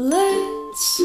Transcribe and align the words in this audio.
Let's 0.00 1.02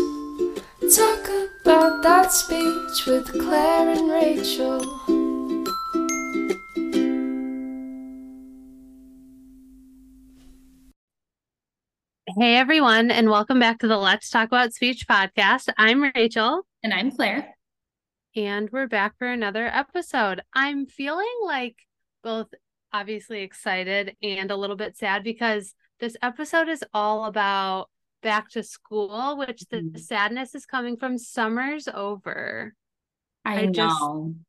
talk 0.96 1.28
about 1.64 2.04
that 2.04 2.32
speech 2.32 3.08
with 3.08 3.26
Claire 3.42 3.90
and 3.90 4.08
Rachael. 4.08 4.84
Hey 12.38 12.56
everyone, 12.56 13.10
and 13.10 13.32
welcome 13.32 13.58
back 13.58 13.80
to 13.80 13.88
the 13.88 13.98
Let's 13.98 14.30
Taco 14.30 14.52
Bout 14.52 14.74
Speech 14.74 15.08
podcast. 15.08 15.70
I'm 15.76 16.04
Rachael. 16.14 16.62
And 16.84 16.94
I'm 16.94 17.10
Claire. 17.10 17.56
And 18.36 18.70
we're 18.72 18.88
back 18.88 19.18
for 19.18 19.28
another 19.28 19.66
episode. 19.66 20.44
I'm 20.54 20.86
feeling 20.86 21.34
like 21.44 21.78
both 22.24 22.54
obviously 22.94 23.42
excited 23.42 24.16
and 24.22 24.52
a 24.52 24.56
little 24.56 24.76
bit 24.76 24.96
sad 24.98 25.24
because 25.24 25.74
this 26.00 26.16
episode 26.22 26.70
is 26.70 26.84
all 26.94 27.26
about 27.26 27.90
back 28.24 28.50
to 28.52 28.64
school, 28.64 29.38
which 29.38 29.66
the 29.70 29.78
mm-hmm. 29.78 29.98
sadness 29.98 30.56
is 30.56 30.66
coming 30.66 30.98
from 30.98 31.18
summer's 31.18 31.88
over. 31.88 32.74
I, 33.46 33.62
I 33.62 33.66
know. 33.66 33.72
Just, 33.74 34.04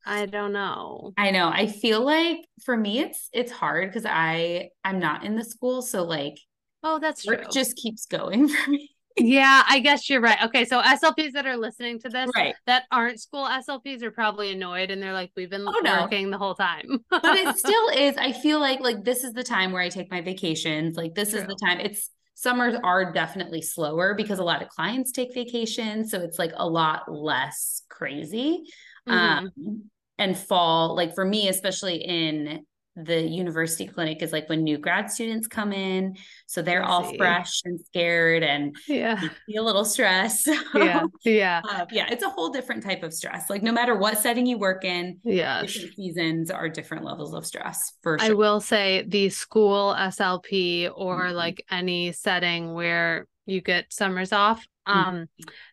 I 0.06 0.26
don't 0.26 0.52
know. 0.52 1.12
I 1.18 1.30
know. 1.32 1.48
I 1.48 1.66
feel 1.66 2.04
like 2.04 2.38
for 2.64 2.76
me 2.76 3.00
it's 3.00 3.28
it's 3.32 3.50
hard 3.50 3.90
because 3.90 4.06
I 4.08 4.70
I'm 4.84 5.00
not 5.00 5.24
in 5.24 5.36
the 5.36 5.44
school. 5.44 5.82
So 5.82 6.04
like 6.04 6.38
oh 6.82 6.98
that's 7.00 7.24
true. 7.24 7.38
just 7.52 7.76
keeps 7.76 8.06
going 8.06 8.48
for 8.48 8.70
me. 8.70 8.90
yeah, 9.16 9.64
I 9.68 9.80
guess 9.80 10.08
you're 10.08 10.20
right. 10.20 10.38
Okay, 10.44 10.64
so 10.64 10.80
SLPs 10.80 11.32
that 11.32 11.44
are 11.44 11.56
listening 11.56 11.98
to 12.00 12.08
this 12.08 12.30
right. 12.36 12.54
that 12.66 12.84
aren't 12.92 13.20
school 13.20 13.44
SLPs 13.44 14.02
are 14.02 14.12
probably 14.12 14.52
annoyed 14.52 14.92
and 14.92 15.02
they're 15.02 15.12
like, 15.12 15.32
we've 15.36 15.50
been 15.50 15.64
oh, 15.66 16.00
working 16.00 16.26
no. 16.26 16.30
the 16.30 16.38
whole 16.38 16.54
time. 16.54 17.00
but 17.10 17.24
it 17.24 17.56
still 17.58 17.88
is. 17.88 18.16
I 18.16 18.32
feel 18.32 18.60
like 18.60 18.78
like 18.78 19.02
this 19.02 19.24
is 19.24 19.32
the 19.32 19.44
time 19.44 19.72
where 19.72 19.82
I 19.82 19.88
take 19.88 20.10
my 20.10 20.20
vacations. 20.20 20.96
Like 20.96 21.14
this 21.14 21.30
True. 21.30 21.40
is 21.40 21.46
the 21.46 21.56
time. 21.64 21.80
It's 21.80 22.10
summers 22.34 22.74
are 22.82 23.12
definitely 23.12 23.62
slower 23.62 24.14
because 24.14 24.38
a 24.38 24.44
lot 24.44 24.62
of 24.62 24.68
clients 24.68 25.12
take 25.12 25.32
vacation 25.34 26.06
so 26.06 26.20
it's 26.20 26.38
like 26.38 26.52
a 26.56 26.68
lot 26.68 27.10
less 27.10 27.82
crazy 27.88 28.64
mm-hmm. 29.08 29.46
um, 29.56 29.90
and 30.18 30.36
fall 30.36 30.94
like 30.94 31.14
for 31.14 31.24
me 31.24 31.48
especially 31.48 31.96
in 31.96 32.64
the 32.96 33.20
university 33.20 33.86
clinic 33.86 34.22
is 34.22 34.32
like 34.32 34.48
when 34.48 34.62
new 34.62 34.78
grad 34.78 35.10
students 35.10 35.46
come 35.46 35.72
in 35.72 36.16
so 36.46 36.62
they're 36.62 36.84
all 36.84 37.14
fresh 37.16 37.62
and 37.64 37.80
scared 37.80 38.42
and 38.42 38.76
yeah. 38.86 39.20
a 39.56 39.60
little 39.60 39.84
stress. 39.84 40.46
Yeah 40.74 41.04
yeah. 41.24 41.60
Uh, 41.68 41.86
yeah 41.92 42.06
it's 42.10 42.22
a 42.22 42.30
whole 42.30 42.50
different 42.50 42.82
type 42.82 43.02
of 43.02 43.12
stress. 43.12 43.48
Like 43.48 43.62
no 43.62 43.72
matter 43.72 43.96
what 43.96 44.18
setting 44.18 44.46
you 44.46 44.58
work 44.58 44.84
in 44.84 45.18
yeah 45.24 45.64
seasons 45.66 46.50
are 46.50 46.68
different 46.68 47.04
levels 47.04 47.34
of 47.34 47.44
stress 47.44 47.92
for 48.02 48.18
sure. 48.18 48.30
i 48.30 48.32
will 48.32 48.60
say 48.60 49.04
the 49.08 49.28
school 49.28 49.94
slp 49.94 50.90
or 50.94 51.24
mm-hmm. 51.24 51.36
like 51.36 51.64
any 51.70 52.12
setting 52.12 52.74
where 52.74 53.26
you 53.46 53.60
get 53.60 53.92
summers 53.92 54.32
off 54.32 54.66
Mm-hmm. 54.86 55.08
um 55.08 55.28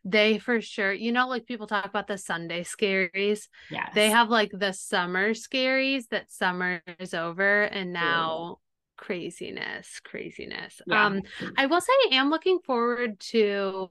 they 0.06 0.38
for 0.38 0.62
sure 0.62 0.94
you 0.94 1.12
know 1.12 1.28
like 1.28 1.46
people 1.46 1.68
talk 1.68 1.86
about 1.86 2.08
the 2.08 2.18
sunday 2.18 2.64
scaries 2.64 3.50
yeah 3.70 3.90
they 3.94 4.10
have 4.10 4.30
like 4.30 4.52
the 4.54 4.72
summer 4.72 5.32
scaries 5.32 6.08
that 6.12 6.32
summer 6.32 6.82
is 6.98 7.14
over 7.14 7.64
and 7.64 7.92
now 7.92 8.60
craziness 8.96 10.00
craziness 10.06 10.82
yeah. 10.88 11.06
um 11.06 11.22
i 11.58 11.66
will 11.66 11.82
say 11.82 11.92
i 12.10 12.16
am 12.16 12.30
looking 12.30 12.60
forward 12.66 13.20
to 13.20 13.90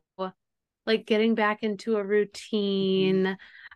like 0.86 1.04
getting 1.04 1.34
back 1.34 1.62
into 1.62 1.96
a 1.96 2.02
routine 2.02 3.24
mm-hmm. 3.24 3.32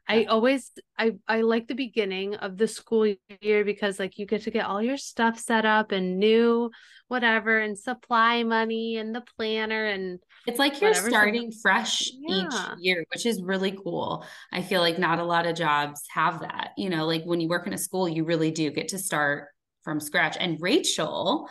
I 0.07 0.25
always 0.25 0.71
I 0.99 1.13
I 1.27 1.41
like 1.41 1.67
the 1.67 1.75
beginning 1.75 2.35
of 2.37 2.57
the 2.59 2.69
school 2.69 3.15
year 3.41 3.65
because 3.65 3.99
like 3.99 4.19
you 4.19 4.27
get 4.27 4.43
to 4.43 4.51
get 4.51 4.67
all 4.67 4.83
your 4.83 4.97
stuff 4.97 5.39
set 5.39 5.65
up 5.65 5.93
and 5.93 6.19
new 6.19 6.71
whatever 7.09 7.59
and 7.59 7.79
supply 7.79 8.43
money 8.43 8.97
and 8.97 9.15
the 9.15 9.23
planner 9.37 9.87
and 9.87 10.19
it's 10.47 10.59
like 10.59 10.81
you're 10.81 10.95
starting 10.95 11.51
fresh 11.63 12.11
yeah. 12.13 12.43
each 12.47 12.55
year, 12.81 13.05
which 13.15 13.25
is 13.25 13.43
really 13.43 13.73
cool. 13.73 14.27
I 14.53 14.63
feel 14.63 14.81
like 14.81 14.99
not 14.99 15.19
a 15.19 15.25
lot 15.25 15.47
of 15.47 15.57
jobs 15.57 16.03
have 16.13 16.41
that. 16.41 16.73
You 16.77 16.91
know, 16.91 17.07
like 17.07 17.25
when 17.25 17.41
you 17.41 17.49
work 17.49 17.67
in 17.67 17.73
a 17.73 17.79
school, 17.79 18.09
you 18.09 18.25
really 18.25 18.51
do 18.51 18.71
get 18.71 18.89
to 18.89 18.99
start 18.99 19.49
from 19.85 20.01
scratch. 20.01 20.37
And 20.39 20.59
Rachael, 20.61 21.49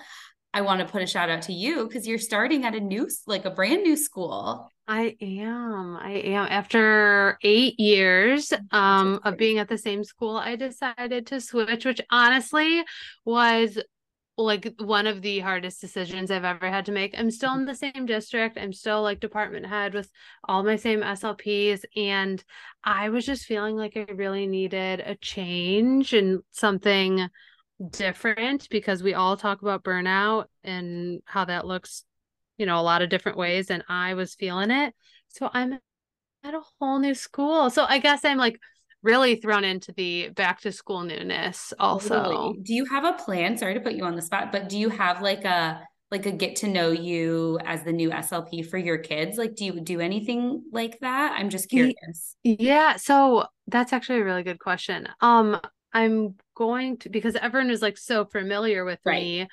I 0.54 0.62
want 0.62 0.80
to 0.80 0.86
put 0.86 1.02
a 1.02 1.08
shout 1.08 1.30
out 1.30 1.42
to 1.44 1.54
you 1.54 1.88
because 1.88 2.08
you're 2.08 2.20
starting 2.20 2.64
at 2.64 2.76
a 2.76 2.80
new, 2.80 3.10
like 3.26 3.46
a 3.46 3.50
brand 3.50 3.84
new 3.84 3.98
school. 3.98 4.70
I 4.88 5.16
am. 5.22 5.96
I 5.96 6.12
am. 6.12 6.48
After 6.50 7.38
eight 7.42 7.80
years 7.80 8.54
um, 8.72 9.20
of 9.24 9.38
being 9.38 9.58
at 9.58 9.70
the 9.70 9.78
same 9.78 10.04
school, 10.04 10.36
I 10.38 10.56
decided 10.56 11.28
to 11.28 11.42
switch, 11.42 11.86
which 11.86 12.02
honestly 12.12 12.84
was 13.26 13.80
like 14.38 14.74
one 14.80 15.06
of 15.06 15.22
the 15.22 15.40
hardest 15.40 15.80
decisions 15.80 16.32
I've 16.32 16.44
ever 16.44 16.70
had 16.70 16.86
to 16.86 16.92
make. 16.92 17.14
I'm 17.18 17.32
still 17.32 17.54
in 17.54 17.66
the 17.66 17.76
same 17.76 18.06
district. 18.06 18.58
I'm 18.58 18.74
still 18.74 19.02
like 19.02 19.20
department 19.20 19.68
head 19.68 19.94
with 19.94 20.10
all 20.44 20.64
my 20.64 20.76
same 20.76 21.02
SLPs. 21.02 21.84
And 21.96 22.44
I 22.84 23.10
was 23.10 23.26
just 23.26 23.46
feeling 23.46 23.76
like 23.76 23.96
I 23.96 24.12
really 24.12 24.48
needed 24.48 25.02
a 25.02 25.16
change 25.16 26.14
and 26.14 26.42
something 26.52 27.30
different 27.90 28.70
because 28.70 29.04
we 29.04 29.14
all 29.14 29.38
talk 29.38 29.62
about 29.62 29.84
burnout 29.84 30.46
and 30.64 31.22
how 31.26 31.46
that 31.46 31.66
looks, 31.66 32.04
you 32.58 32.66
know, 32.66 32.80
a 32.80 32.82
lot 32.82 33.02
of 33.02 33.10
different 33.10 33.38
ways. 33.38 33.70
And 33.70 33.84
I 33.88 34.14
was 34.14 34.36
feeling 34.36 34.72
it. 34.72 34.94
So 35.30 35.50
I'm 35.54 35.80
at 36.44 36.54
a 36.54 36.62
whole 36.80 37.00
new 37.00 37.16
school. 37.16 37.70
So 37.70 37.86
I 37.88 38.00
guess 38.00 38.24
I'm 38.26 38.38
like 38.38 38.60
really 39.02 39.36
thrown 39.36 39.64
into 39.64 39.92
the 39.92 40.30
back 40.30 40.62
to 40.62 40.72
school 40.72 41.04
newness 41.04 41.74
also. 41.80 42.24
Totally. 42.24 42.60
Do 42.64 42.74
you 42.74 42.86
have 42.86 43.04
a 43.04 43.14
plan? 43.14 43.58
Sorry 43.58 43.74
to 43.74 43.80
put 43.80 43.94
you 43.94 44.06
on 44.06 44.16
the 44.16 44.22
spot, 44.22 44.52
but 44.52 44.70
do 44.70 44.78
you 44.78 44.90
have 44.90 45.22
like 45.22 45.46
a 45.46 45.82
like 46.12 46.26
a 46.28 46.32
get 46.32 46.56
to 46.58 46.68
know 46.68 46.92
you 46.92 47.60
as 47.66 47.84
the 47.84 47.92
new 47.92 48.12
SLP 48.12 48.70
for 48.70 48.78
your 48.78 49.00
kids? 49.00 49.38
Like 49.38 49.56
do 49.56 49.66
you 49.66 49.82
do 49.82 50.00
anything 50.00 50.64
like 50.72 51.00
that? 51.00 51.36
I'm 51.38 51.50
just 51.50 51.70
curious. 51.70 52.36
Yeah, 52.44 52.98
so 52.98 53.46
that's 53.68 53.94
actually 53.94 54.20
a 54.20 54.24
really 54.24 54.44
good 54.44 54.60
question. 54.60 55.08
Um 55.22 55.60
I'm 55.92 56.36
going 56.56 56.98
to 56.98 57.10
because 57.10 57.36
everyone 57.36 57.72
is 57.72 57.82
like 57.82 57.98
so 57.98 58.26
familiar 58.26 58.86
with 58.86 59.00
right. 59.06 59.22
me 59.22 59.48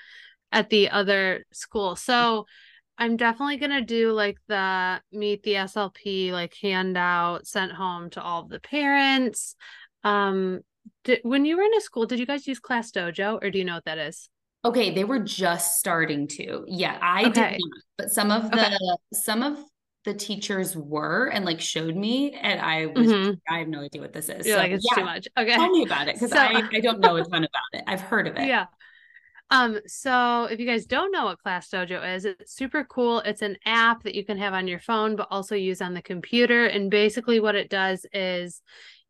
at 0.53 0.71
the 0.71 0.91
other 0.91 1.45
school. 1.53 1.97
So 1.97 2.47
I'm 2.99 3.17
definitely 3.17 3.57
gonna 3.57 3.81
do 3.81 4.13
like 4.13 4.37
the 4.47 5.01
meet 5.11 5.43
the 5.43 5.55
SLP 5.55 6.33
like 6.33 6.55
handout 6.61 7.47
sent 7.47 7.73
home 7.73 8.11
to 8.11 8.23
all 8.23 8.43
of 8.43 8.51
the 8.51 8.61
parents. 8.61 9.57
Um, 10.05 10.61
did, 11.05 11.21
when 11.23 11.45
you 11.45 11.57
were 11.57 11.63
in 11.63 11.75
a 11.75 11.81
school, 11.81 12.07
did 12.07 12.19
you 12.19 12.27
guys 12.27 12.47
use 12.47 12.59
Class 12.59 12.91
Dojo, 12.91 13.43
or 13.43 13.51
do 13.51 13.59
you 13.59 13.65
know 13.65 13.75
what 13.75 13.87
that 13.87 13.99
is? 13.99 14.29
Okay, 14.65 14.95
they 14.95 15.05
were 15.05 15.21
just 15.21 15.79
starting 15.79 16.29
to. 16.29 16.65
Yeah, 16.67 16.99
I 17.01 17.25
okay. 17.27 17.33
did 17.33 17.61
not, 17.61 17.83
but 17.97 18.11
some 18.11 18.31
of 18.31 18.51
the 18.51 18.67
okay. 18.67 18.77
some 19.15 19.43
of 19.43 19.59
the 20.05 20.15
teachers 20.15 20.77
were 20.77 21.27
and 21.27 21.45
like 21.45 21.61
showed 21.61 21.95
me, 21.95 22.33
and 22.33 22.61
I 22.61 22.87
was 22.87 23.09
mm-hmm. 23.09 23.33
I 23.53 23.59
have 23.59 23.69
no 23.69 23.81
idea 23.81 24.01
what 24.01 24.13
this 24.13 24.29
is. 24.29 24.47
You're 24.47 24.57
so, 24.57 24.63
like 24.63 24.73
it's 24.73 24.87
yeah, 24.91 24.95
too 24.95 25.05
much. 25.05 25.29
Okay, 25.39 25.55
tell 25.55 25.71
me 25.71 25.85
about 25.85 26.09
it 26.09 26.15
because 26.15 26.31
so, 26.31 26.39
I 26.39 26.69
I 26.73 26.81
don't 26.81 27.01
know 27.01 27.17
a 27.17 27.25
ton 27.25 27.45
about 27.45 27.49
it. 27.73 27.85
I've 27.87 28.01
heard 28.01 28.27
of 28.27 28.37
it. 28.37 28.47
Yeah. 28.47 28.67
Um, 29.53 29.81
so 29.87 30.45
if 30.45 30.61
you 30.61 30.67
guys 30.67 30.87
don't 30.87 31.11
know 31.11 31.25
what 31.25 31.41
Class 31.41 31.69
Dojo 31.69 32.17
is, 32.17 32.25
it's 32.25 32.55
super 32.55 32.85
cool. 32.85 33.19
It's 33.21 33.43
an 33.43 33.57
app 33.67 34.05
that 34.05 34.15
you 34.15 34.25
can 34.25 34.39
have 34.39 34.55
on 34.55 34.69
your 34.69 34.79
phone, 34.79 35.17
but 35.17 35.27
also 35.31 35.57
use 35.57 35.83
on 35.83 35.93
the 35.93 36.03
computer. 36.03 36.67
And 36.67 36.91
basically, 36.91 37.41
what 37.41 37.57
it 37.57 37.69
does 37.69 38.07
is 38.13 38.63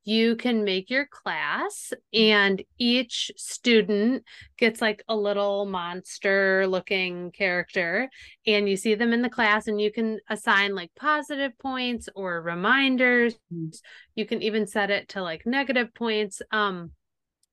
you 0.05 0.37
can 0.37 0.65
make 0.65 0.91
your 0.91 1.07
class, 1.07 1.93
and 2.13 2.63
each 2.79 3.31
student 3.37 4.25
gets 4.57 4.81
like 4.81 5.03
a 5.09 5.17
little 5.17 5.67
monster 5.67 6.67
looking 6.67 7.31
character, 7.33 8.09
and 8.47 8.69
you 8.69 8.77
see 8.77 8.95
them 8.95 9.13
in 9.13 9.23
the 9.23 9.29
class, 9.29 9.67
and 9.67 9.81
you 9.81 9.93
can 9.93 10.19
assign 10.29 10.75
like 10.75 10.91
positive 10.99 11.53
points 11.59 12.09
or 12.15 12.41
reminders. 12.41 13.39
Mm. 13.53 13.77
You 14.15 14.27
can 14.27 14.43
even 14.43 14.67
set 14.67 14.91
it 14.91 15.09
to 15.11 15.23
like 15.23 15.47
negative 15.47 15.93
points. 15.95 16.41
Um, 16.51 16.93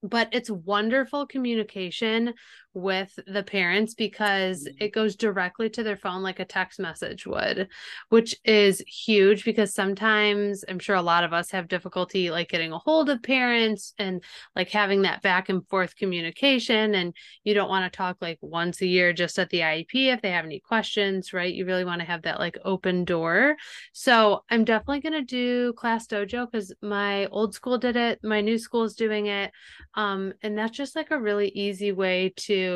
but 0.04 0.30
it's 0.32 0.50
wonderful 0.50 1.26
communication 1.26 2.34
with 2.78 3.20
the 3.26 3.44
parents 3.44 3.96
because 3.96 4.64
mm-hmm. 4.64 4.84
it 4.84 4.94
goes 4.94 5.16
directly 5.16 5.70
to 5.70 5.84
their 5.84 5.98
phone 5.98 6.22
like 6.22 6.40
a 6.40 6.46
text 6.46 6.80
message 6.80 7.26
would 7.26 7.68
which 8.10 8.36
is 8.46 8.84
huge 8.88 9.44
because 9.44 9.74
sometimes 9.74 10.64
i'm 10.70 10.78
sure 10.78 10.96
a 10.96 11.02
lot 11.02 11.24
of 11.24 11.34
us 11.34 11.50
have 11.50 11.68
difficulty 11.68 12.30
like 12.30 12.50
getting 12.50 12.72
a 12.72 12.78
hold 12.78 13.10
of 13.10 13.24
parents 13.24 13.94
and 13.98 14.24
like 14.56 14.70
having 14.70 15.02
that 15.02 15.22
back 15.24 15.50
and 15.50 15.68
forth 15.68 15.96
communication 15.96 16.94
and 16.94 17.16
you 17.44 17.54
don't 17.54 17.70
want 17.70 17.92
to 17.92 17.98
talk 17.98 18.18
like 18.22 18.38
once 18.42 18.82
a 18.82 18.88
year 18.88 19.12
just 19.12 19.40
at 19.40 19.50
the 19.50 19.62
iep 19.62 19.88
if 19.94 20.22
they 20.22 20.32
have 20.32 20.46
any 20.46 20.60
questions 20.60 21.34
right 21.34 21.56
you 21.56 21.66
really 21.66 21.86
want 21.86 22.00
to 22.00 22.08
have 22.08 22.22
that 22.22 22.40
like 22.40 22.58
open 22.64 23.04
door 23.04 23.56
so 23.92 24.44
i'm 24.52 24.64
definitely 24.64 25.00
going 25.00 25.14
to 25.14 25.24
do 25.24 25.74
class 25.74 26.06
dojo 26.06 26.50
because 26.50 26.72
my 26.82 27.26
old 27.28 27.56
school 27.56 27.78
did 27.78 27.96
it 27.96 28.20
my 28.24 28.40
new 28.40 28.58
school 28.58 28.84
is 28.84 28.94
doing 28.94 29.26
it 29.26 29.52
um 29.96 30.32
and 30.44 30.56
that's 30.56 30.78
just 30.78 30.96
like 30.96 31.10
a 31.10 31.20
really 31.20 31.50
easy 31.50 31.92
way 31.92 32.32
to 32.36 32.67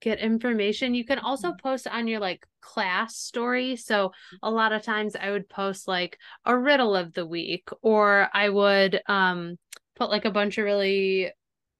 get 0.00 0.18
information. 0.18 0.94
You 0.94 1.04
can 1.04 1.18
also 1.18 1.48
mm-hmm. 1.48 1.66
post 1.66 1.86
on 1.86 2.06
your 2.06 2.20
like 2.20 2.46
class 2.60 3.16
story. 3.16 3.76
So 3.76 4.12
a 4.42 4.50
lot 4.50 4.72
of 4.72 4.82
times 4.82 5.16
I 5.16 5.30
would 5.30 5.48
post 5.48 5.88
like 5.88 6.18
a 6.44 6.56
riddle 6.56 6.94
of 6.94 7.14
the 7.14 7.26
week 7.26 7.68
or 7.82 8.28
I 8.32 8.48
would 8.50 9.00
um 9.08 9.56
put 9.96 10.10
like 10.10 10.24
a 10.24 10.30
bunch 10.30 10.58
of 10.58 10.64
really 10.64 11.30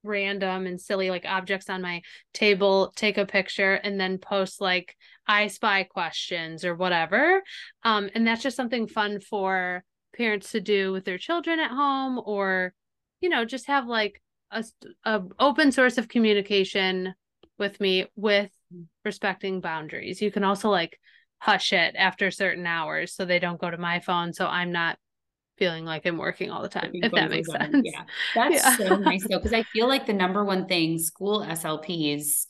random 0.03 0.65
and 0.67 0.79
silly 0.79 1.09
like 1.09 1.25
objects 1.25 1.69
on 1.69 1.81
my 1.81 2.01
table, 2.33 2.93
take 2.95 3.17
a 3.17 3.25
picture 3.25 3.73
and 3.73 3.99
then 3.99 4.17
post 4.17 4.61
like 4.61 4.95
I 5.27 5.47
spy 5.47 5.83
questions 5.83 6.63
or 6.63 6.75
whatever. 6.75 7.41
Um, 7.83 8.09
and 8.13 8.25
that's 8.25 8.43
just 8.43 8.57
something 8.57 8.87
fun 8.87 9.19
for 9.19 9.83
parents 10.15 10.51
to 10.51 10.61
do 10.61 10.91
with 10.91 11.05
their 11.05 11.17
children 11.17 11.59
at 11.59 11.71
home 11.71 12.21
or, 12.23 12.73
you 13.21 13.29
know, 13.29 13.45
just 13.45 13.67
have 13.67 13.87
like 13.87 14.21
a, 14.55 14.63
a 15.03 15.21
open 15.39 15.71
source 15.71 15.97
of 15.97 16.07
communication 16.07 17.13
with 17.59 17.79
me 17.79 18.07
with 18.15 18.51
respecting 19.03 19.61
boundaries. 19.61 20.21
You 20.21 20.31
can 20.31 20.43
also 20.43 20.69
like 20.69 20.99
hush 21.39 21.73
it 21.73 21.95
after 21.97 22.31
certain 22.31 22.65
hours 22.65 23.13
so 23.13 23.25
they 23.25 23.39
don't 23.39 23.59
go 23.59 23.69
to 23.69 23.77
my 23.77 23.99
phone 23.99 24.33
so 24.33 24.47
I'm 24.47 24.71
not 24.71 24.97
feeling 25.57 25.85
like 25.85 26.05
I'm 26.05 26.17
working 26.17 26.49
all 26.49 26.61
the 26.61 26.69
time, 26.69 26.91
if 26.93 27.11
that 27.11 27.29
makes 27.29 27.49
sense. 27.49 27.75
Yeah. 27.83 28.03
That's 28.33 28.55
yeah. 28.55 28.75
so 28.77 28.95
nice 28.97 29.25
though, 29.27 29.37
because 29.43 29.53
I 29.53 29.63
feel 29.63 29.87
like 29.87 30.05
the 30.05 30.13
number 30.13 30.43
one 30.43 30.67
thing 30.67 30.99
school 30.99 31.41
SLPs 31.41 32.45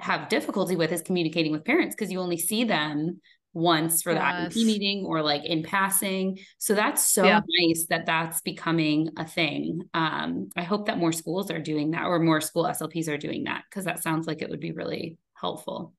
have 0.00 0.28
difficulty 0.28 0.76
with 0.76 0.92
is 0.92 1.02
communicating 1.02 1.52
with 1.52 1.64
parents 1.64 1.94
because 1.94 2.10
you 2.10 2.20
only 2.20 2.38
see 2.38 2.64
them 2.64 3.20
once 3.52 4.02
for 4.02 4.12
yes. 4.12 4.54
the 4.54 4.60
IEP 4.60 4.66
meeting 4.66 5.04
or 5.04 5.22
like 5.22 5.44
in 5.44 5.62
passing. 5.62 6.38
So 6.58 6.74
that's 6.74 7.04
so 7.04 7.24
yeah. 7.24 7.40
nice 7.60 7.86
that 7.90 8.06
that's 8.06 8.40
becoming 8.40 9.10
a 9.16 9.26
thing. 9.26 9.82
Um, 9.94 10.50
I 10.56 10.62
hope 10.62 10.86
that 10.86 10.98
more 10.98 11.12
schools 11.12 11.50
are 11.50 11.58
doing 11.58 11.92
that 11.92 12.04
or 12.04 12.18
more 12.18 12.40
school 12.40 12.64
SLPs 12.64 13.08
are 13.08 13.18
doing 13.18 13.44
that 13.44 13.64
because 13.68 13.84
that 13.84 14.02
sounds 14.02 14.26
like 14.26 14.42
it 14.42 14.50
would 14.50 14.60
be 14.60 14.72
really 14.72 15.18
helpful. 15.34 15.94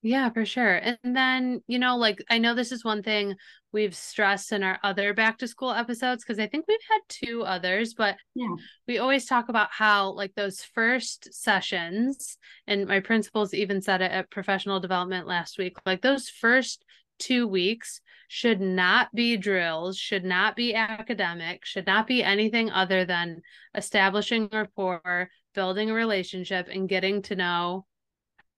Yeah, 0.00 0.30
for 0.30 0.44
sure. 0.44 0.76
And 0.76 0.98
then, 1.02 1.60
you 1.66 1.78
know, 1.80 1.96
like 1.96 2.22
I 2.30 2.38
know 2.38 2.54
this 2.54 2.70
is 2.70 2.84
one 2.84 3.02
thing 3.02 3.34
we've 3.72 3.96
stressed 3.96 4.52
in 4.52 4.62
our 4.62 4.78
other 4.84 5.12
back 5.12 5.38
to 5.38 5.48
school 5.48 5.72
episodes 5.72 6.22
because 6.24 6.38
I 6.38 6.46
think 6.46 6.66
we've 6.68 6.78
had 6.88 7.00
two 7.08 7.42
others, 7.42 7.94
but 7.94 8.16
yeah. 8.34 8.54
we 8.86 8.98
always 8.98 9.26
talk 9.26 9.48
about 9.48 9.70
how 9.72 10.12
like 10.12 10.34
those 10.36 10.62
first 10.62 11.34
sessions 11.34 12.38
and 12.68 12.86
my 12.86 13.00
principals 13.00 13.52
even 13.52 13.82
said 13.82 14.00
it 14.00 14.12
at 14.12 14.30
professional 14.30 14.78
development 14.78 15.26
last 15.26 15.58
week, 15.58 15.76
like 15.84 16.00
those 16.00 16.28
first 16.28 16.84
2 17.18 17.48
weeks 17.48 18.00
should 18.28 18.60
not 18.60 19.12
be 19.14 19.36
drills, 19.36 19.98
should 19.98 20.24
not 20.24 20.54
be 20.54 20.76
academic, 20.76 21.64
should 21.64 21.86
not 21.86 22.06
be 22.06 22.22
anything 22.22 22.70
other 22.70 23.04
than 23.04 23.42
establishing 23.74 24.48
rapport, 24.52 25.28
building 25.54 25.90
a 25.90 25.94
relationship 25.94 26.68
and 26.70 26.88
getting 26.88 27.20
to 27.22 27.34
know 27.34 27.84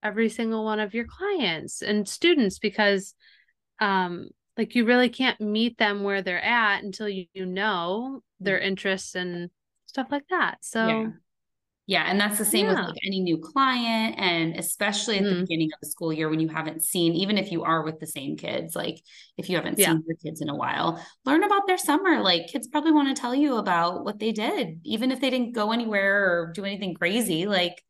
every 0.02 0.28
single 0.28 0.64
one 0.64 0.80
of 0.80 0.94
your 0.94 1.06
clients 1.06 1.82
and 1.82 2.08
students 2.08 2.58
because 2.58 3.14
um 3.80 4.28
like 4.56 4.74
you 4.74 4.84
really 4.84 5.08
can't 5.08 5.40
meet 5.40 5.78
them 5.78 6.02
where 6.02 6.22
they're 6.22 6.42
at 6.42 6.82
until 6.82 7.08
you, 7.08 7.26
you 7.32 7.46
know 7.46 8.22
their 8.40 8.58
mm-hmm. 8.58 8.68
interests 8.68 9.14
and 9.14 9.50
stuff 9.86 10.08
like 10.10 10.24
that 10.30 10.58
so 10.60 10.86
yeah. 10.86 11.06
Yeah, 11.90 12.04
and 12.06 12.20
that's 12.20 12.38
the 12.38 12.44
same 12.44 12.66
yeah. 12.66 12.74
with 12.74 12.90
like 12.90 13.00
any 13.04 13.18
new 13.18 13.36
client, 13.38 14.14
and 14.16 14.54
especially 14.54 15.16
at 15.16 15.22
mm. 15.22 15.24
the 15.24 15.30
mm-hmm. 15.32 15.40
beginning 15.40 15.70
of 15.74 15.80
the 15.82 15.88
school 15.88 16.12
year 16.12 16.28
when 16.28 16.38
you 16.38 16.46
haven't 16.46 16.84
seen, 16.84 17.14
even 17.14 17.36
if 17.36 17.50
you 17.50 17.64
are 17.64 17.82
with 17.82 17.98
the 17.98 18.06
same 18.06 18.36
kids, 18.36 18.76
like 18.76 19.02
if 19.36 19.50
you 19.50 19.56
haven't 19.56 19.76
yeah. 19.76 19.88
seen 19.88 20.04
your 20.06 20.16
kids 20.24 20.40
in 20.40 20.48
a 20.48 20.54
while, 20.54 21.04
learn 21.24 21.42
about 21.42 21.66
their 21.66 21.78
summer. 21.78 22.20
Like 22.20 22.46
kids 22.46 22.68
probably 22.68 22.92
want 22.92 23.08
to 23.08 23.20
tell 23.20 23.34
you 23.34 23.56
about 23.56 24.04
what 24.04 24.20
they 24.20 24.30
did, 24.30 24.78
even 24.84 25.10
if 25.10 25.20
they 25.20 25.30
didn't 25.30 25.50
go 25.50 25.72
anywhere 25.72 26.30
or 26.30 26.52
do 26.54 26.64
anything 26.64 26.94
crazy. 26.94 27.46
Like 27.46 27.82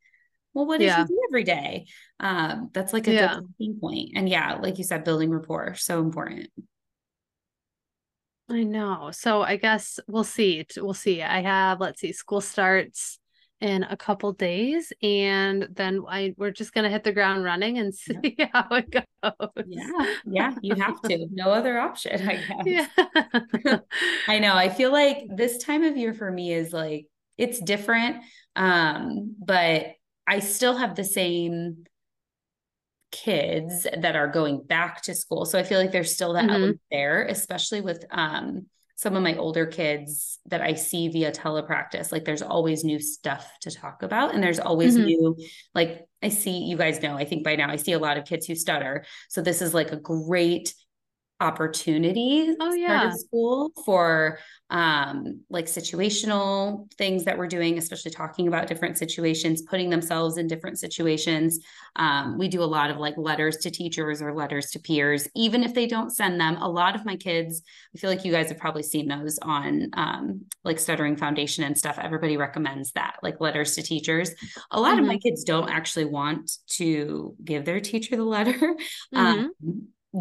well 0.55 0.67
what 0.67 0.81
yeah. 0.81 1.01
you 1.01 1.07
do 1.07 1.21
every 1.31 1.45
day 1.45 1.87
um 2.19 2.71
that's 2.73 2.93
like 2.93 3.07
a 3.07 3.13
yeah. 3.13 3.35
good 3.35 3.49
thing 3.59 3.79
point 3.81 4.11
and 4.15 4.29
yeah 4.29 4.55
like 4.55 4.79
you 4.79 4.85
said 4.85 5.05
building 5.05 5.31
rapport 5.31 5.75
so 5.75 6.01
important 6.01 6.49
i 8.49 8.63
know 8.63 9.11
so 9.13 9.43
i 9.43 9.57
guess 9.57 10.01
we'll 10.07 10.25
see 10.25 10.65
we'll 10.77 10.95
see 10.95 11.23
i 11.23 11.41
have 11.41 11.81
let's 11.81 12.01
see 12.01 12.13
school 12.13 12.41
starts 12.41 13.21
in 13.61 13.83
a 13.85 13.97
couple 13.97 14.33
days 14.33 14.93
and 15.03 15.69
then 15.73 16.03
I 16.09 16.35
we're 16.39 16.51
just 16.51 16.73
gonna 16.73 16.89
hit 16.89 17.05
the 17.05 17.13
ground 17.13 17.45
running 17.45 17.79
and 17.79 17.95
see 17.95 18.37
yeah. 18.39 18.49
how 18.53 18.77
it 18.77 18.91
goes. 18.91 19.65
Yeah, 19.67 20.15
yeah, 20.27 20.55
you 20.63 20.75
have 20.77 21.01
to. 21.03 21.27
No 21.31 21.51
other 21.51 21.79
option, 21.79 22.27
I 22.27 22.63
guess. 22.65 22.89
Yeah. 22.97 23.79
I 24.29 24.39
know. 24.39 24.55
I 24.55 24.69
feel 24.69 24.93
like 24.93 25.25
this 25.35 25.59
time 25.59 25.83
of 25.85 25.97
year 25.97 26.15
for 26.15 26.31
me 26.31 26.53
is 26.53 26.73
like 26.73 27.07
it's 27.37 27.61
different. 27.61 28.23
Um, 28.57 29.37
but 29.45 29.87
I 30.31 30.39
still 30.39 30.77
have 30.77 30.95
the 30.95 31.05
same 31.05 31.85
kids 33.11 33.85
that 33.99 34.15
are 34.15 34.29
going 34.29 34.63
back 34.63 35.03
to 35.03 35.15
school. 35.15 35.45
So 35.45 35.59
I 35.59 35.65
feel 35.65 35.81
like 35.81 35.91
there's 35.91 36.15
still 36.15 36.35
that 36.35 36.45
mm-hmm. 36.45 36.51
element 36.51 36.81
there, 36.89 37.25
especially 37.25 37.81
with 37.81 38.05
um, 38.13 38.67
some 38.95 39.17
of 39.17 39.25
my 39.25 39.35
older 39.35 39.67
kids 39.67 40.39
that 40.47 40.61
I 40.61 40.75
see 40.75 41.09
via 41.09 41.33
telepractice. 41.33 42.13
Like 42.13 42.25
there's 42.25 42.43
always 42.43 42.85
new 42.85 43.01
stuff 43.01 43.51
to 43.63 43.73
talk 43.73 44.05
about. 44.05 44.33
And 44.33 44.41
there's 44.41 44.61
always 44.61 44.95
mm-hmm. 44.97 45.07
new, 45.07 45.37
like 45.75 46.07
I 46.23 46.29
see, 46.29 46.59
you 46.59 46.77
guys 46.77 47.03
know, 47.03 47.17
I 47.17 47.25
think 47.25 47.43
by 47.43 47.57
now 47.57 47.69
I 47.69 47.75
see 47.75 47.93
a 47.93 47.99
lot 47.99 48.17
of 48.17 48.25
kids 48.25 48.47
who 48.47 48.55
stutter. 48.55 49.05
So 49.31 49.43
this 49.43 49.61
is 49.61 49.75
like 49.75 49.91
a 49.91 49.97
great 49.97 50.73
opportunity 51.41 52.55
oh 52.61 52.75
yeah 52.75 53.11
school 53.11 53.73
for 53.85 54.39
um 54.69 55.41
like 55.49 55.65
situational 55.65 56.91
things 56.99 57.25
that 57.25 57.37
we're 57.37 57.47
doing 57.47 57.79
especially 57.79 58.11
talking 58.11 58.47
about 58.47 58.67
different 58.67 58.99
situations 58.99 59.63
putting 59.63 59.89
themselves 59.89 60.37
in 60.37 60.47
different 60.47 60.79
situations 60.79 61.59
um, 61.97 62.39
we 62.39 62.47
do 62.47 62.63
a 62.63 62.65
lot 62.65 62.91
of 62.91 62.99
like 62.99 63.15
letters 63.17 63.57
to 63.57 63.71
teachers 63.71 64.21
or 64.21 64.35
letters 64.35 64.71
to 64.71 64.79
peers 64.79 65.29
even 65.35 65.65
if 65.65 65.75
they 65.75 65.87
don't 65.87 66.11
send 66.11 66.39
them 66.39 66.57
a 66.57 66.69
lot 66.69 66.95
of 66.95 67.05
my 67.07 67.17
kids 67.17 67.63
i 67.95 67.99
feel 67.99 68.11
like 68.11 68.25
you 68.25 68.33
guys 68.33 68.49
have 68.49 68.59
probably 68.59 68.83
seen 68.83 69.09
those 69.09 69.39
on 69.43 69.89
um, 69.95 70.43
like 70.63 70.79
stuttering 70.79 71.17
foundation 71.17 71.65
and 71.65 71.77
stuff 71.77 71.99
everybody 71.99 72.37
recommends 72.37 72.93
that 72.93 73.17
like 73.23 73.41
letters 73.41 73.75
to 73.75 73.83
teachers 73.83 74.35
a 74.71 74.81
lot 74.81 74.91
mm-hmm. 74.91 75.01
of 75.01 75.07
my 75.07 75.15
mm-hmm. 75.15 75.21
kids 75.21 75.43
don't 75.43 75.71
actually 75.71 76.05
want 76.05 76.51
to 76.67 77.35
give 77.43 77.65
their 77.65 77.81
teacher 77.81 78.15
the 78.15 78.25
letter 78.25 78.53
mm-hmm. 79.15 79.17
um, 79.17 79.53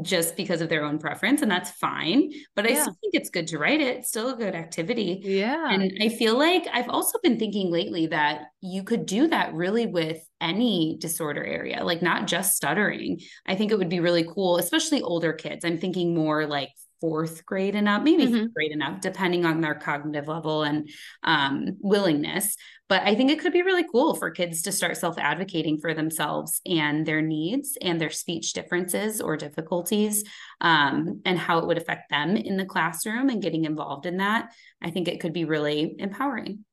just 0.04 0.36
because 0.36 0.62
of 0.62 0.70
their 0.70 0.84
own 0.84 1.00
preference 1.00 1.42
and 1.42 1.50
that's 1.50 1.72
fine 1.72 2.32
but 2.56 2.70
yeah. 2.70 2.78
i 2.78 2.82
still 2.82 2.96
think 3.02 3.14
it's 3.16 3.32
good 3.32 3.48
to 3.48 3.58
write 3.58 3.82
it. 3.82 3.98
It's 3.98 4.10
still 4.10 4.30
a 4.30 4.36
good 4.36 4.54
activity. 4.54 5.20
Yeah. 5.24 5.72
And 5.72 5.98
i 6.02 6.10
feel 6.10 6.38
like 6.38 6.68
i've 6.72 6.90
also 6.90 7.18
been 7.24 7.40
thinking 7.40 7.72
lately 7.72 8.08
that 8.08 8.44
you 8.62 8.84
could 8.84 9.06
do 9.06 9.28
that 9.28 9.54
really 9.54 9.88
with 9.88 10.22
any 10.42 10.98
disorder 11.00 11.44
area 11.44 11.84
like 11.84 12.02
not 12.02 12.28
just 12.28 12.56
stuttering. 12.56 13.20
I 13.48 13.56
think 13.56 13.72
it 13.72 13.78
would 13.78 13.90
be 13.90 14.00
really 14.00 14.28
cool 14.32 14.58
especially 14.58 15.02
older 15.02 15.34
kids. 15.34 15.66
I'm 15.66 15.80
thinking 15.80 16.14
more 16.14 16.46
like 16.46 16.70
fourth 17.02 17.46
grade 17.46 17.76
and 17.76 17.88
up, 17.88 18.04
maybe 18.04 18.26
mm-hmm. 18.26 18.48
grade 18.54 18.72
and 18.72 18.84
up, 18.84 19.02
depending 19.02 19.46
on 19.46 19.62
their 19.62 19.76
cognitive 19.76 20.28
level 20.28 20.64
and 20.64 20.90
um, 21.24 21.78
willingness. 21.80 22.56
But 22.88 23.04
I 23.04 23.16
think 23.16 23.30
it 23.30 23.40
could 23.40 23.54
be 23.54 23.62
really 23.62 23.86
cool 23.90 24.16
for 24.16 24.32
kids 24.32 24.64
to 24.64 24.72
start 24.72 24.98
self 24.98 25.18
advocating 25.18 25.80
for 25.80 25.94
themselves 25.94 26.60
and 26.66 27.06
their 27.06 27.22
needs 27.22 27.78
and 27.82 28.02
their 28.02 28.10
speech 28.10 28.54
differences 28.54 29.22
or 29.22 29.38
difficulties 29.38 30.24
um, 30.62 31.22
and 31.26 31.38
how 31.38 31.60
it 31.60 31.68
would 31.68 31.78
affect 31.78 32.10
them 32.10 32.36
in 32.36 32.58
the 32.58 32.66
classroom 32.66 33.30
and 33.30 33.42
getting 33.42 33.66
involved 33.66 34.06
in 34.06 34.18
that. 34.18 34.52
I 34.82 34.90
think 34.90 35.08
it 35.08 35.20
could 35.20 35.34
be 35.34 35.46
really 35.46 35.96
empowering. 36.00 36.66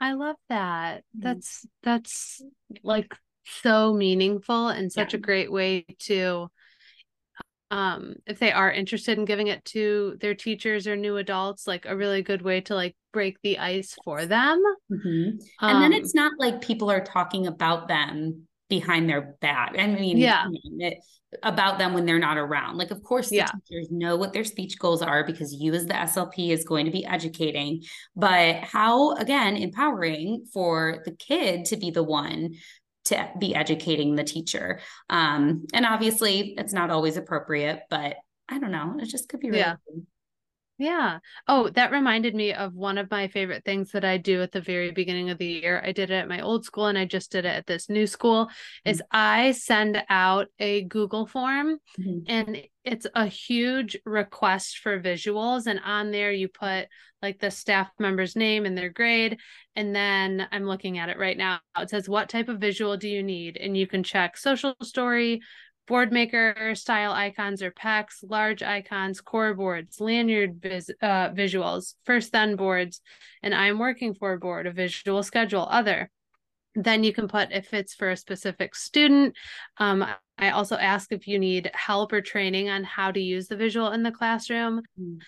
I 0.00 0.12
love 0.12 0.36
that. 0.48 0.98
Mm-hmm. 0.98 1.20
That's 1.20 1.66
that's 1.82 2.42
like 2.82 3.12
so 3.44 3.92
meaningful 3.92 4.68
and 4.68 4.92
such 4.92 5.12
yeah. 5.12 5.18
a 5.18 5.20
great 5.20 5.50
way 5.50 5.84
to 6.00 6.48
um 7.70 8.14
if 8.26 8.38
they 8.38 8.52
are 8.52 8.70
interested 8.70 9.18
in 9.18 9.24
giving 9.24 9.46
it 9.46 9.64
to 9.64 10.16
their 10.20 10.34
teachers 10.34 10.86
or 10.86 10.96
new 10.96 11.16
adults 11.16 11.66
like 11.66 11.86
a 11.86 11.96
really 11.96 12.22
good 12.22 12.42
way 12.42 12.60
to 12.60 12.74
like 12.74 12.96
break 13.12 13.40
the 13.42 13.58
ice 13.58 13.96
for 14.04 14.24
them. 14.26 14.62
Mm-hmm. 14.90 15.38
um, 15.60 15.74
and 15.74 15.82
then 15.82 15.92
it's 15.92 16.14
not 16.14 16.32
like 16.38 16.60
people 16.60 16.90
are 16.90 17.04
talking 17.04 17.46
about 17.46 17.88
them 17.88 18.46
behind 18.68 19.08
their 19.08 19.36
back. 19.40 19.74
I 19.78 19.86
mean 19.88 20.16
yeah. 20.18 20.46
it, 20.78 20.98
about 21.42 21.78
them 21.78 21.94
when 21.94 22.06
they're 22.06 22.18
not 22.18 22.38
around. 22.38 22.76
Like 22.76 22.90
of 22.90 23.02
course 23.02 23.28
the 23.28 23.36
yeah. 23.36 23.46
teachers 23.68 23.88
know 23.90 24.16
what 24.16 24.32
their 24.32 24.44
speech 24.44 24.78
goals 24.78 25.02
are 25.02 25.24
because 25.24 25.52
you 25.54 25.72
as 25.74 25.86
the 25.86 25.94
slp 25.94 26.50
is 26.50 26.64
going 26.64 26.86
to 26.86 26.92
be 26.92 27.04
educating. 27.04 27.82
But 28.16 28.56
how 28.56 29.14
again 29.14 29.56
empowering 29.56 30.46
for 30.52 31.02
the 31.04 31.12
kid 31.12 31.66
to 31.66 31.76
be 31.76 31.90
the 31.90 32.02
one 32.02 32.54
to 33.10 33.30
be 33.38 33.54
educating 33.54 34.16
the 34.16 34.24
teacher. 34.24 34.80
Um, 35.08 35.66
and 35.72 35.86
obviously, 35.86 36.54
it's 36.58 36.72
not 36.72 36.90
always 36.90 37.16
appropriate, 37.16 37.82
but 37.90 38.16
I 38.48 38.58
don't 38.58 38.72
know. 38.72 38.96
It 38.98 39.06
just 39.06 39.28
could 39.28 39.40
be 39.40 39.50
really 39.50 39.60
yeah. 39.60 39.76
Cool. 39.86 40.02
Yeah. 40.80 41.18
Oh, 41.46 41.68
that 41.74 41.92
reminded 41.92 42.34
me 42.34 42.54
of 42.54 42.74
one 42.74 42.96
of 42.96 43.10
my 43.10 43.28
favorite 43.28 43.66
things 43.66 43.92
that 43.92 44.02
I 44.02 44.16
do 44.16 44.40
at 44.40 44.50
the 44.50 44.62
very 44.62 44.92
beginning 44.92 45.28
of 45.28 45.36
the 45.36 45.44
year. 45.44 45.82
I 45.84 45.92
did 45.92 46.10
it 46.10 46.14
at 46.14 46.26
my 46.26 46.40
old 46.40 46.64
school 46.64 46.86
and 46.86 46.96
I 46.96 47.04
just 47.04 47.30
did 47.30 47.44
it 47.44 47.54
at 47.54 47.66
this 47.66 47.90
new 47.90 48.06
school 48.06 48.46
mm-hmm. 48.46 48.90
is 48.90 49.02
I 49.10 49.52
send 49.52 50.02
out 50.08 50.46
a 50.58 50.84
Google 50.84 51.26
form 51.26 51.76
mm-hmm. 51.98 52.20
and 52.28 52.62
it's 52.84 53.06
a 53.14 53.26
huge 53.26 53.96
request 54.06 54.78
for 54.78 55.00
visuals 55.00 55.66
and 55.66 55.80
on 55.84 56.10
there 56.10 56.32
you 56.32 56.48
put 56.48 56.88
like 57.20 57.38
the 57.38 57.50
staff 57.50 57.90
member's 57.98 58.34
name 58.36 58.64
and 58.64 58.76
their 58.76 58.88
grade 58.88 59.38
and 59.76 59.94
then 59.94 60.46
I'm 60.50 60.64
looking 60.64 60.98
at 60.98 61.10
it 61.10 61.18
right 61.18 61.36
now. 61.36 61.60
It 61.78 61.90
says 61.90 62.08
what 62.08 62.28
type 62.28 62.48
of 62.48 62.58
visual 62.58 62.96
do 62.96 63.08
you 63.08 63.22
need 63.22 63.58
and 63.58 63.76
you 63.76 63.86
can 63.86 64.02
check 64.02 64.36
social 64.36 64.74
story, 64.82 65.42
Boardmaker 65.88 66.76
style 66.76 67.12
icons 67.12 67.62
or 67.62 67.72
PECS 67.72 68.22
large 68.28 68.62
icons, 68.62 69.20
core 69.20 69.54
boards, 69.54 70.00
lanyard 70.00 70.62
vis- 70.62 70.90
uh, 71.02 71.30
visuals, 71.30 71.94
first 72.04 72.30
then 72.30 72.54
boards, 72.54 73.00
and 73.42 73.52
I'm 73.52 73.78
working 73.78 74.14
for 74.14 74.32
a 74.32 74.38
board, 74.38 74.68
a 74.68 74.72
visual 74.72 75.24
schedule, 75.24 75.66
other. 75.68 76.08
Then 76.76 77.02
you 77.02 77.12
can 77.12 77.26
put 77.26 77.50
if 77.50 77.74
it's 77.74 77.94
for 77.94 78.10
a 78.10 78.16
specific 78.16 78.76
student. 78.76 79.34
Um, 79.78 80.06
I 80.40 80.50
also 80.50 80.76
ask 80.76 81.12
if 81.12 81.28
you 81.28 81.38
need 81.38 81.70
help 81.74 82.12
or 82.12 82.20
training 82.20 82.68
on 82.68 82.84
how 82.84 83.10
to 83.10 83.20
use 83.20 83.48
the 83.48 83.56
visual 83.56 83.92
in 83.92 84.02
the 84.02 84.10
classroom. 84.10 84.82
Mm. 85.00 85.18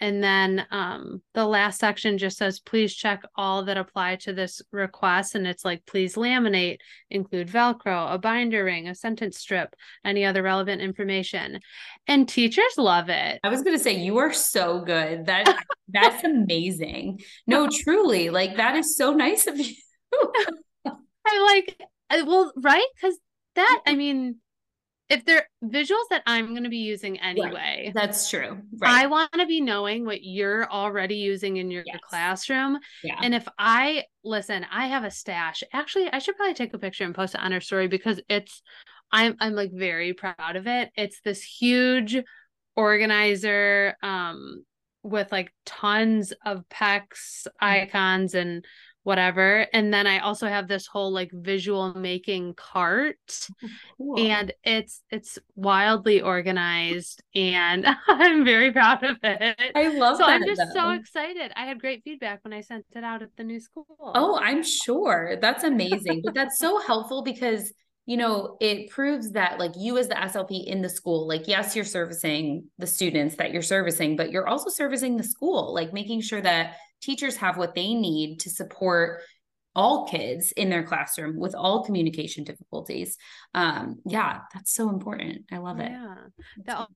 And 0.00 0.22
then 0.22 0.64
um, 0.70 1.22
the 1.34 1.44
last 1.44 1.80
section 1.80 2.18
just 2.18 2.38
says, 2.38 2.60
please 2.60 2.94
check 2.94 3.22
all 3.34 3.64
that 3.64 3.76
apply 3.76 4.16
to 4.16 4.32
this 4.32 4.62
request. 4.70 5.34
And 5.34 5.46
it's 5.46 5.64
like, 5.64 5.84
please 5.86 6.14
laminate, 6.14 6.78
include 7.10 7.48
Velcro, 7.48 8.14
a 8.14 8.18
binder 8.18 8.64
ring, 8.64 8.86
a 8.86 8.94
sentence 8.94 9.38
strip, 9.38 9.74
any 10.04 10.24
other 10.24 10.42
relevant 10.42 10.82
information. 10.82 11.60
And 12.06 12.28
teachers 12.28 12.78
love 12.78 13.08
it. 13.08 13.40
I 13.42 13.48
was 13.48 13.62
going 13.62 13.76
to 13.76 13.82
say, 13.82 13.96
you 13.96 14.18
are 14.18 14.32
so 14.32 14.80
good. 14.82 15.26
That 15.26 15.64
That's 15.88 16.22
amazing. 16.22 17.20
No, 17.46 17.68
truly, 17.72 18.30
like 18.30 18.56
that 18.56 18.76
is 18.76 18.96
so 18.96 19.12
nice 19.14 19.46
of 19.46 19.58
you. 19.58 19.74
I 20.86 21.62
like, 21.64 21.80
well, 22.24 22.52
right? 22.56 22.86
Because 22.94 23.18
that, 23.56 23.80
I 23.86 23.96
mean, 23.96 24.36
if 25.08 25.24
they're 25.24 25.48
visuals 25.64 26.08
that 26.10 26.22
I'm 26.26 26.48
going 26.48 26.64
to 26.64 26.70
be 26.70 26.78
using 26.78 27.18
anyway, 27.20 27.84
right. 27.86 27.92
that's 27.94 28.28
true. 28.28 28.58
Right. 28.78 29.04
I 29.04 29.06
want 29.06 29.32
to 29.32 29.46
be 29.46 29.60
knowing 29.60 30.04
what 30.04 30.22
you're 30.22 30.70
already 30.70 31.16
using 31.16 31.56
in 31.56 31.70
your 31.70 31.82
yes. 31.86 31.98
classroom. 32.08 32.78
Yeah. 33.02 33.18
And 33.22 33.34
if 33.34 33.48
I 33.58 34.04
listen, 34.22 34.66
I 34.70 34.88
have 34.88 35.04
a 35.04 35.10
stash. 35.10 35.62
Actually, 35.72 36.10
I 36.12 36.18
should 36.18 36.36
probably 36.36 36.54
take 36.54 36.74
a 36.74 36.78
picture 36.78 37.04
and 37.04 37.14
post 37.14 37.34
it 37.34 37.40
on 37.40 37.52
our 37.52 37.60
story 37.60 37.88
because 37.88 38.20
it's 38.28 38.62
I'm 39.10 39.36
I'm 39.40 39.54
like 39.54 39.72
very 39.72 40.12
proud 40.12 40.56
of 40.56 40.66
it. 40.66 40.90
It's 40.94 41.20
this 41.22 41.42
huge 41.42 42.16
organizer 42.76 43.96
um 44.02 44.64
with 45.02 45.32
like 45.32 45.52
tons 45.64 46.32
of 46.44 46.68
PECS 46.68 47.46
mm-hmm. 47.46 47.64
icons 47.64 48.34
and 48.34 48.64
whatever. 49.08 49.66
And 49.72 49.92
then 49.92 50.06
I 50.06 50.18
also 50.18 50.46
have 50.46 50.68
this 50.68 50.86
whole 50.86 51.10
like 51.10 51.30
visual 51.32 51.94
making 51.94 52.52
cart 52.52 53.16
oh, 53.64 53.68
cool. 53.96 54.18
and 54.18 54.52
it's 54.62 55.02
it's 55.10 55.38
wildly 55.56 56.20
organized 56.20 57.22
and 57.34 57.86
I'm 58.06 58.44
very 58.44 58.70
proud 58.70 59.02
of 59.02 59.16
it. 59.22 59.58
I 59.74 59.88
love 59.96 60.18
so 60.18 60.26
that, 60.26 60.42
I'm 60.42 60.44
just 60.44 60.60
though. 60.74 60.80
so 60.80 60.90
excited. 60.90 61.52
I 61.56 61.64
had 61.64 61.80
great 61.80 62.02
feedback 62.04 62.40
when 62.44 62.52
I 62.52 62.60
sent 62.60 62.84
it 62.94 63.02
out 63.02 63.22
at 63.22 63.30
the 63.38 63.44
new 63.44 63.60
school. 63.60 63.86
Oh, 63.98 64.38
I'm 64.38 64.62
sure. 64.62 65.38
That's 65.40 65.64
amazing. 65.64 66.20
but 66.22 66.34
that's 66.34 66.58
so 66.58 66.78
helpful 66.78 67.22
because 67.22 67.72
you 68.04 68.16
know, 68.16 68.56
it 68.58 68.88
proves 68.88 69.32
that 69.32 69.58
like 69.58 69.72
you 69.76 69.98
as 69.98 70.08
the 70.08 70.14
SLP 70.14 70.64
in 70.64 70.80
the 70.80 70.88
school, 70.88 71.28
like, 71.28 71.46
yes, 71.46 71.76
you're 71.76 71.84
servicing 71.84 72.64
the 72.78 72.86
students 72.86 73.36
that 73.36 73.52
you're 73.52 73.60
servicing, 73.60 74.16
but 74.16 74.30
you're 74.30 74.48
also 74.48 74.70
servicing 74.70 75.18
the 75.18 75.22
school, 75.22 75.74
like 75.74 75.92
making 75.92 76.22
sure 76.22 76.40
that 76.40 76.76
teachers 77.00 77.36
have 77.36 77.56
what 77.56 77.74
they 77.74 77.94
need 77.94 78.40
to 78.40 78.50
support 78.50 79.22
all 79.74 80.08
kids 80.08 80.52
in 80.52 80.70
their 80.70 80.82
classroom 80.82 81.38
with 81.38 81.54
all 81.54 81.84
communication 81.84 82.42
difficulties. 82.42 83.16
Um, 83.54 84.00
yeah, 84.04 84.40
that's 84.52 84.72
so 84.74 84.88
important. 84.88 85.44
I 85.52 85.58
love 85.58 85.78
it. 85.78 85.90
Yeah. 85.90 86.14
That 86.64 86.88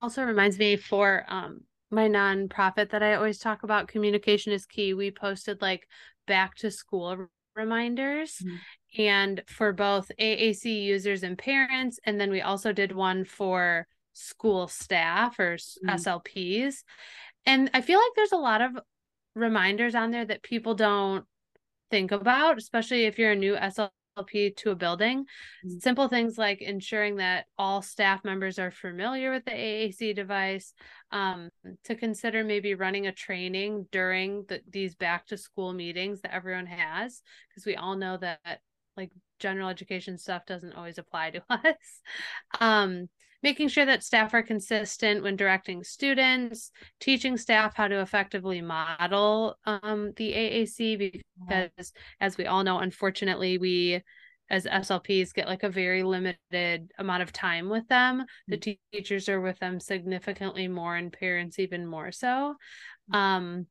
also 0.00 0.24
reminds 0.24 0.58
me 0.58 0.76
for 0.76 1.24
um 1.28 1.60
my 1.90 2.08
nonprofit 2.08 2.90
that 2.90 3.02
I 3.02 3.14
always 3.14 3.38
talk 3.38 3.62
about 3.62 3.88
communication 3.88 4.52
is 4.52 4.64
key. 4.64 4.94
We 4.94 5.10
posted 5.10 5.60
like 5.60 5.86
back 6.26 6.54
to 6.56 6.70
school 6.70 7.26
reminders 7.56 8.36
mm-hmm. 8.36 9.02
and 9.02 9.42
for 9.48 9.72
both 9.72 10.10
AAC 10.18 10.64
users 10.82 11.24
and 11.24 11.36
parents 11.36 11.98
and 12.06 12.18
then 12.18 12.30
we 12.30 12.40
also 12.40 12.72
did 12.72 12.92
one 12.92 13.24
for 13.24 13.86
school 14.12 14.68
staff 14.68 15.38
or 15.38 15.56
mm-hmm. 15.56 15.90
SLPs. 15.90 16.76
And 17.44 17.70
I 17.74 17.80
feel 17.80 17.98
like 17.98 18.12
there's 18.16 18.32
a 18.32 18.36
lot 18.36 18.62
of 18.62 18.78
reminders 19.34 19.94
on 19.94 20.10
there 20.10 20.24
that 20.24 20.42
people 20.42 20.74
don't 20.74 21.24
think 21.90 22.12
about, 22.12 22.58
especially 22.58 23.04
if 23.04 23.18
you're 23.18 23.32
a 23.32 23.36
new 23.36 23.54
SLP 23.54 24.56
to 24.56 24.70
a 24.70 24.74
building. 24.76 25.24
Mm-hmm. 25.64 25.78
Simple 25.78 26.08
things 26.08 26.36
like 26.38 26.60
ensuring 26.60 27.16
that 27.16 27.46
all 27.58 27.82
staff 27.82 28.24
members 28.24 28.58
are 28.58 28.70
familiar 28.70 29.30
with 29.30 29.44
the 29.44 29.52
AAC 29.52 30.14
device, 30.14 30.74
um, 31.12 31.50
to 31.84 31.94
consider 31.94 32.44
maybe 32.44 32.74
running 32.74 33.06
a 33.06 33.12
training 33.12 33.86
during 33.90 34.44
the, 34.48 34.60
these 34.70 34.94
back 34.94 35.26
to 35.26 35.36
school 35.36 35.72
meetings 35.72 36.20
that 36.20 36.34
everyone 36.34 36.66
has, 36.66 37.22
because 37.48 37.66
we 37.66 37.76
all 37.76 37.96
know 37.96 38.16
that 38.16 38.60
like 38.96 39.10
general 39.38 39.68
education 39.68 40.18
stuff 40.18 40.44
doesn't 40.46 40.74
always 40.74 40.98
apply 40.98 41.30
to 41.30 41.42
us. 41.50 42.00
Um, 42.60 43.08
making 43.42 43.68
sure 43.68 43.86
that 43.86 44.04
staff 44.04 44.34
are 44.34 44.42
consistent 44.42 45.22
when 45.22 45.36
directing 45.36 45.82
students, 45.82 46.70
teaching 47.00 47.36
staff 47.36 47.74
how 47.74 47.88
to 47.88 48.00
effectively 48.00 48.60
model 48.60 49.56
um, 49.64 50.12
the 50.16 50.32
AAC, 50.32 51.22
because 51.48 51.92
as 52.20 52.36
we 52.36 52.46
all 52.46 52.64
know, 52.64 52.78
unfortunately, 52.78 53.58
we 53.58 54.02
as 54.50 54.64
SLPs 54.64 55.32
get 55.32 55.46
like 55.46 55.62
a 55.62 55.70
very 55.70 56.02
limited 56.02 56.90
amount 56.98 57.22
of 57.22 57.32
time 57.32 57.68
with 57.68 57.86
them. 57.86 58.24
The 58.48 58.58
mm-hmm. 58.58 58.72
teachers 58.92 59.28
are 59.28 59.40
with 59.40 59.58
them 59.60 59.78
significantly 59.78 60.66
more 60.66 60.96
and 60.96 61.12
parents 61.12 61.58
even 61.58 61.86
more 61.86 62.10
so. 62.10 62.56
Mm-hmm. 63.12 63.14
Um, 63.14 63.66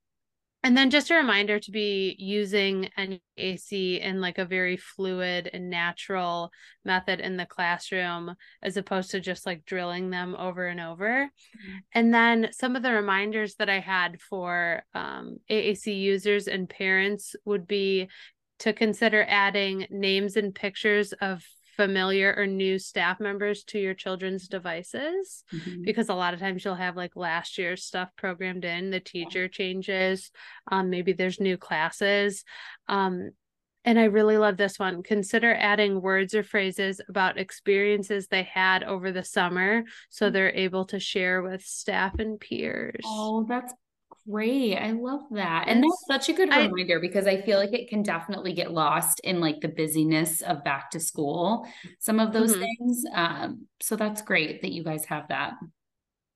and 0.63 0.75
then 0.75 0.89
just 0.89 1.09
a 1.09 1.15
reminder 1.15 1.57
to 1.57 1.71
be 1.71 2.15
using 2.19 2.89
NAC 2.97 3.71
in 3.71 4.19
like 4.19 4.37
a 4.37 4.45
very 4.45 4.75
fluid 4.75 5.49
and 5.53 5.69
natural 5.69 6.51
method 6.83 7.21
in 7.21 7.37
the 7.37 7.45
classroom 7.45 8.35
as 8.61 8.75
opposed 8.75 9.11
to 9.11 9.21
just 9.21 9.45
like 9.45 9.63
drilling 9.63 10.09
them 10.09 10.35
over 10.37 10.67
and 10.67 10.81
over. 10.81 11.25
Mm-hmm. 11.25 11.77
And 11.93 12.13
then 12.13 12.49
some 12.51 12.75
of 12.75 12.83
the 12.83 12.91
reminders 12.91 13.55
that 13.55 13.69
I 13.69 13.79
had 13.79 14.19
for 14.19 14.83
um, 14.93 15.37
AAC 15.49 15.97
users 15.97 16.47
and 16.47 16.69
parents 16.69 17.35
would 17.45 17.65
be 17.65 18.09
to 18.59 18.73
consider 18.73 19.25
adding 19.27 19.87
names 19.89 20.35
and 20.35 20.53
pictures 20.53 21.13
of 21.13 21.41
familiar 21.79 22.33
or 22.36 22.45
new 22.45 22.77
staff 22.77 23.21
members 23.21 23.63
to 23.63 23.79
your 23.79 23.93
children's 23.93 24.50
devices 24.50 25.45
mm-hmm. 25.53 25.81
because 25.83 26.09
a 26.09 26.13
lot 26.13 26.33
of 26.33 26.39
times 26.41 26.65
you'll 26.65 26.75
have 26.75 26.98
like 26.98 27.15
last 27.15 27.57
year's 27.57 27.86
stuff 27.86 28.09
programmed 28.17 28.65
in 28.65 28.89
the 28.89 29.00
teacher 29.00 29.48
changes 29.48 30.29
um, 30.69 30.89
maybe 30.89 31.13
there's 31.13 31.39
new 31.39 31.55
classes 31.55 32.43
um, 32.89 33.29
and 33.86 33.98
I 33.98 34.05
really 34.05 34.38
love 34.38 34.57
this 34.57 34.77
one. 34.77 35.03
Consider 35.03 35.55
adding 35.55 36.01
words 36.01 36.36
or 36.36 36.43
phrases 36.43 37.00
about 37.07 37.39
experiences 37.39 38.27
they 38.27 38.43
had 38.43 38.83
over 38.83 39.13
the 39.13 39.24
summer 39.24 39.83
so 40.09 40.29
mm. 40.29 40.33
they're 40.33 40.51
able 40.53 40.83
to 40.88 41.00
share 41.00 41.41
with 41.41 41.63
staff 41.63 42.19
and 42.19 42.41
peers. 42.41 43.01
Oh, 43.05 43.45
that's 43.48 43.74
great. 44.29 44.75
I 44.75 44.91
love 44.91 45.21
that. 45.31 45.67
And 45.67 45.83
that's 45.83 46.05
such 46.07 46.29
a 46.29 46.33
good 46.33 46.50
reminder 46.50 46.98
I, 46.98 47.01
because 47.01 47.27
I 47.27 47.41
feel 47.41 47.57
like 47.57 47.74
it 47.74 47.89
can 47.89 48.03
definitely 48.03 48.53
get 48.53 48.71
lost 48.71 49.19
in 49.21 49.39
like 49.39 49.62
the 49.62 49.67
busyness 49.67 50.41
of 50.41 50.63
back 50.63 50.91
to 50.91 51.00
school, 51.00 51.67
some 52.00 52.19
of 52.19 52.33
those 52.33 52.51
mm-hmm. 52.51 52.62
things. 52.62 53.03
Um, 53.13 53.67
so 53.81 53.95
that's 53.95 54.21
great 54.21 54.62
that 54.62 54.71
you 54.71 54.83
guys 54.83 55.05
have 55.05 55.27
that. 55.29 55.53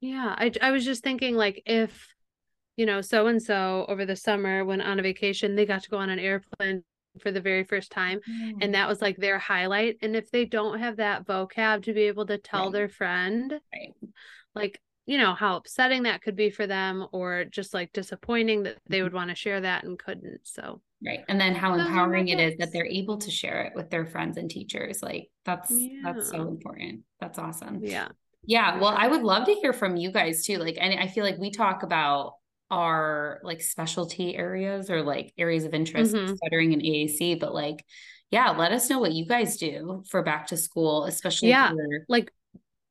Yeah. 0.01 0.35
I, 0.37 0.51
I 0.61 0.71
was 0.71 0.85
just 0.85 1.03
thinking 1.03 1.35
like 1.35 1.63
if, 1.65 2.07
you 2.77 2.85
know, 2.85 3.01
so 3.01 3.27
and 3.27 3.41
so 3.41 3.85
over 3.87 4.05
the 4.05 4.15
summer 4.15 4.65
went 4.65 4.81
on 4.81 4.99
a 4.99 5.03
vacation, 5.03 5.55
they 5.55 5.65
got 5.65 5.83
to 5.83 5.89
go 5.89 5.97
on 5.97 6.09
an 6.09 6.19
airplane 6.19 6.83
for 7.21 7.31
the 7.31 7.41
very 7.41 7.63
first 7.63 7.91
time 7.91 8.19
mm. 8.27 8.53
and 8.59 8.73
that 8.73 8.87
was 8.87 8.99
like 8.99 9.17
their 9.17 9.37
highlight 9.37 9.97
and 10.01 10.15
if 10.15 10.31
they 10.31 10.45
don't 10.45 10.79
have 10.79 10.95
that 10.97 11.25
vocab 11.27 11.83
to 11.83 11.93
be 11.93 12.01
able 12.01 12.25
to 12.25 12.39
tell 12.39 12.63
right. 12.63 12.73
their 12.73 12.89
friend 12.89 13.53
right. 13.71 13.93
like 14.55 14.81
you 15.05 15.17
know 15.17 15.33
how 15.33 15.57
upsetting 15.57 16.03
that 16.03 16.21
could 16.21 16.35
be 16.35 16.49
for 16.49 16.65
them 16.65 17.05
or 17.11 17.45
just 17.45 17.73
like 17.73 17.91
disappointing 17.93 18.63
that 18.63 18.77
they 18.87 18.97
mm-hmm. 18.97 19.05
would 19.05 19.13
want 19.13 19.29
to 19.29 19.35
share 19.35 19.61
that 19.61 19.83
and 19.83 19.99
couldn't 19.99 20.39
so 20.43 20.81
right 21.05 21.23
and 21.27 21.39
then 21.39 21.53
how 21.53 21.73
empowering 21.73 22.29
it 22.29 22.39
is 22.39 22.55
that 22.57 22.71
they're 22.71 22.85
able 22.85 23.17
to 23.17 23.29
share 23.29 23.63
it 23.63 23.73
with 23.75 23.89
their 23.89 24.05
friends 24.05 24.37
and 24.37 24.49
teachers 24.49 25.01
like 25.01 25.29
that's 25.45 25.71
yeah. 25.71 25.99
that's 26.03 26.29
so 26.29 26.47
important 26.47 27.01
that's 27.19 27.37
awesome 27.37 27.79
yeah 27.83 28.07
yeah 28.45 28.79
well 28.79 28.93
i 28.97 29.07
would 29.07 29.23
love 29.23 29.45
to 29.45 29.53
hear 29.55 29.73
from 29.73 29.97
you 29.97 30.11
guys 30.11 30.45
too 30.45 30.57
like 30.57 30.77
and 30.79 30.97
i 30.99 31.07
feel 31.07 31.23
like 31.23 31.37
we 31.37 31.51
talk 31.51 31.83
about 31.83 32.33
our 32.71 33.39
like 33.43 33.61
specialty 33.61 34.35
areas 34.35 34.89
or 34.89 35.03
like 35.03 35.33
areas 35.37 35.65
of 35.65 35.73
interest 35.73 36.13
mm-hmm. 36.13 36.33
stuttering 36.35 36.73
and 36.73 36.81
aac 36.81 37.39
but 37.39 37.53
like 37.53 37.85
yeah 38.31 38.51
let 38.51 38.71
us 38.71 38.89
know 38.89 38.99
what 38.99 39.11
you 39.11 39.27
guys 39.27 39.57
do 39.57 40.03
for 40.09 40.23
back 40.23 40.47
to 40.47 40.57
school 40.57 41.05
especially 41.05 41.49
yeah 41.49 41.71
like 42.07 42.31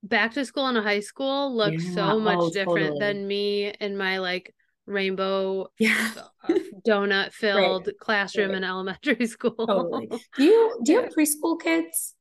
back 0.02 0.34
to 0.34 0.44
school 0.44 0.68
in 0.68 0.76
a 0.76 0.82
high 0.82 1.00
school 1.00 1.54
looks 1.54 1.84
yeah. 1.84 1.94
so 1.94 2.20
much 2.20 2.38
oh, 2.40 2.50
different 2.50 2.94
totally. 2.94 2.98
than 2.98 3.26
me 3.26 3.72
in 3.80 3.96
my 3.96 4.18
like 4.18 4.54
rainbow 4.86 5.68
yeah. 5.78 6.10
Uh, 6.48 6.54
donut 6.86 7.32
filled 7.32 7.86
right. 7.86 7.98
classroom 7.98 8.50
right. 8.50 8.58
in 8.58 8.64
elementary 8.64 9.26
school. 9.26 9.66
Totally. 9.66 10.08
Do 10.36 10.44
you 10.44 10.80
do 10.84 10.92
you 10.92 11.02
have 11.02 11.12
preschool 11.16 11.60
kids? 11.60 12.14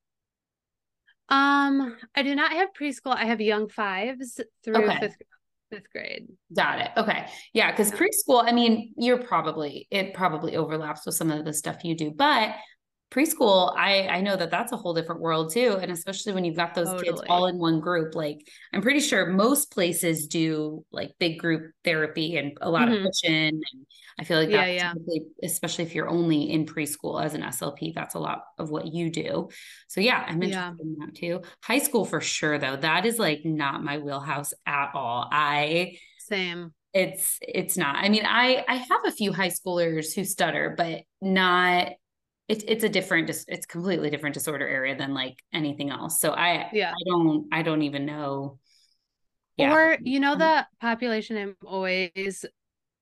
Um, 1.29 1.95
I 2.13 2.23
do 2.23 2.35
not 2.35 2.51
have 2.51 2.69
preschool. 2.79 3.15
I 3.15 3.25
have 3.25 3.39
young 3.39 3.69
fives 3.69 4.39
through 4.63 4.83
okay. 4.83 4.99
fifth 4.99 5.15
fifth 5.71 5.91
grade. 5.91 6.27
Got 6.55 6.81
it. 6.81 6.89
Okay. 6.97 7.25
Yeah, 7.53 7.71
because 7.71 7.91
preschool, 7.91 8.43
I 8.45 8.51
mean, 8.51 8.93
you're 8.97 9.23
probably 9.23 9.87
it 9.89 10.13
probably 10.13 10.55
overlaps 10.55 11.05
with 11.05 11.15
some 11.15 11.31
of 11.31 11.45
the 11.45 11.53
stuff 11.53 11.83
you 11.83 11.95
do, 11.95 12.11
but 12.11 12.53
preschool 13.11 13.75
i 13.75 14.07
i 14.07 14.21
know 14.21 14.37
that 14.37 14.49
that's 14.49 14.71
a 14.71 14.77
whole 14.77 14.93
different 14.93 15.19
world 15.19 15.51
too 15.51 15.77
and 15.81 15.91
especially 15.91 16.31
when 16.31 16.45
you've 16.45 16.55
got 16.55 16.73
those 16.73 16.87
totally. 16.87 17.05
kids 17.05 17.21
all 17.29 17.45
in 17.45 17.57
one 17.57 17.81
group 17.81 18.15
like 18.15 18.47
i'm 18.73 18.81
pretty 18.81 19.01
sure 19.01 19.25
most 19.25 19.71
places 19.71 20.27
do 20.27 20.83
like 20.91 21.11
big 21.19 21.37
group 21.37 21.71
therapy 21.83 22.37
and 22.37 22.57
a 22.61 22.69
lot 22.69 22.87
mm-hmm. 22.87 23.05
of 23.05 23.11
pushing 23.11 23.49
and 23.49 23.85
i 24.17 24.23
feel 24.23 24.39
like 24.39 24.49
yeah, 24.49 24.65
yeah. 24.65 24.93
especially 25.43 25.83
if 25.83 25.93
you're 25.93 26.07
only 26.07 26.51
in 26.51 26.65
preschool 26.65 27.21
as 27.21 27.33
an 27.33 27.41
slp 27.41 27.93
that's 27.93 28.15
a 28.15 28.19
lot 28.19 28.45
of 28.57 28.69
what 28.69 28.87
you 28.87 29.09
do 29.09 29.49
so 29.89 29.99
yeah 29.99 30.23
i'm 30.27 30.41
interested 30.41 30.77
yeah. 30.79 30.85
in 30.85 30.95
that 30.99 31.13
too 31.13 31.41
high 31.61 31.79
school 31.79 32.05
for 32.05 32.21
sure 32.21 32.57
though 32.57 32.77
that 32.77 33.05
is 33.05 33.19
like 33.19 33.41
not 33.43 33.83
my 33.83 33.97
wheelhouse 33.97 34.53
at 34.65 34.91
all 34.93 35.27
i 35.33 35.97
same 36.17 36.73
it's 36.93 37.39
it's 37.41 37.75
not 37.75 37.95
i 37.97 38.07
mean 38.07 38.25
i 38.25 38.63
i 38.67 38.75
have 38.75 39.01
a 39.05 39.11
few 39.11 39.33
high 39.33 39.49
schoolers 39.49 40.13
who 40.13 40.23
stutter 40.23 40.73
but 40.77 41.01
not 41.21 41.91
it's 42.51 42.65
it's 42.67 42.83
a 42.83 42.89
different 42.89 43.29
it's 43.29 43.65
completely 43.65 44.09
different 44.09 44.33
disorder 44.33 44.67
area 44.67 44.93
than 44.93 45.13
like 45.13 45.41
anything 45.53 45.89
else 45.89 46.19
so 46.19 46.31
i 46.31 46.67
yeah 46.73 46.91
i 46.91 47.03
don't 47.05 47.47
i 47.53 47.61
don't 47.61 47.81
even 47.81 48.05
know 48.05 48.59
yeah. 49.55 49.73
or 49.73 49.97
you 50.01 50.19
know 50.19 50.35
the 50.35 50.67
population 50.81 51.37
i'm 51.37 51.55
always 51.65 52.45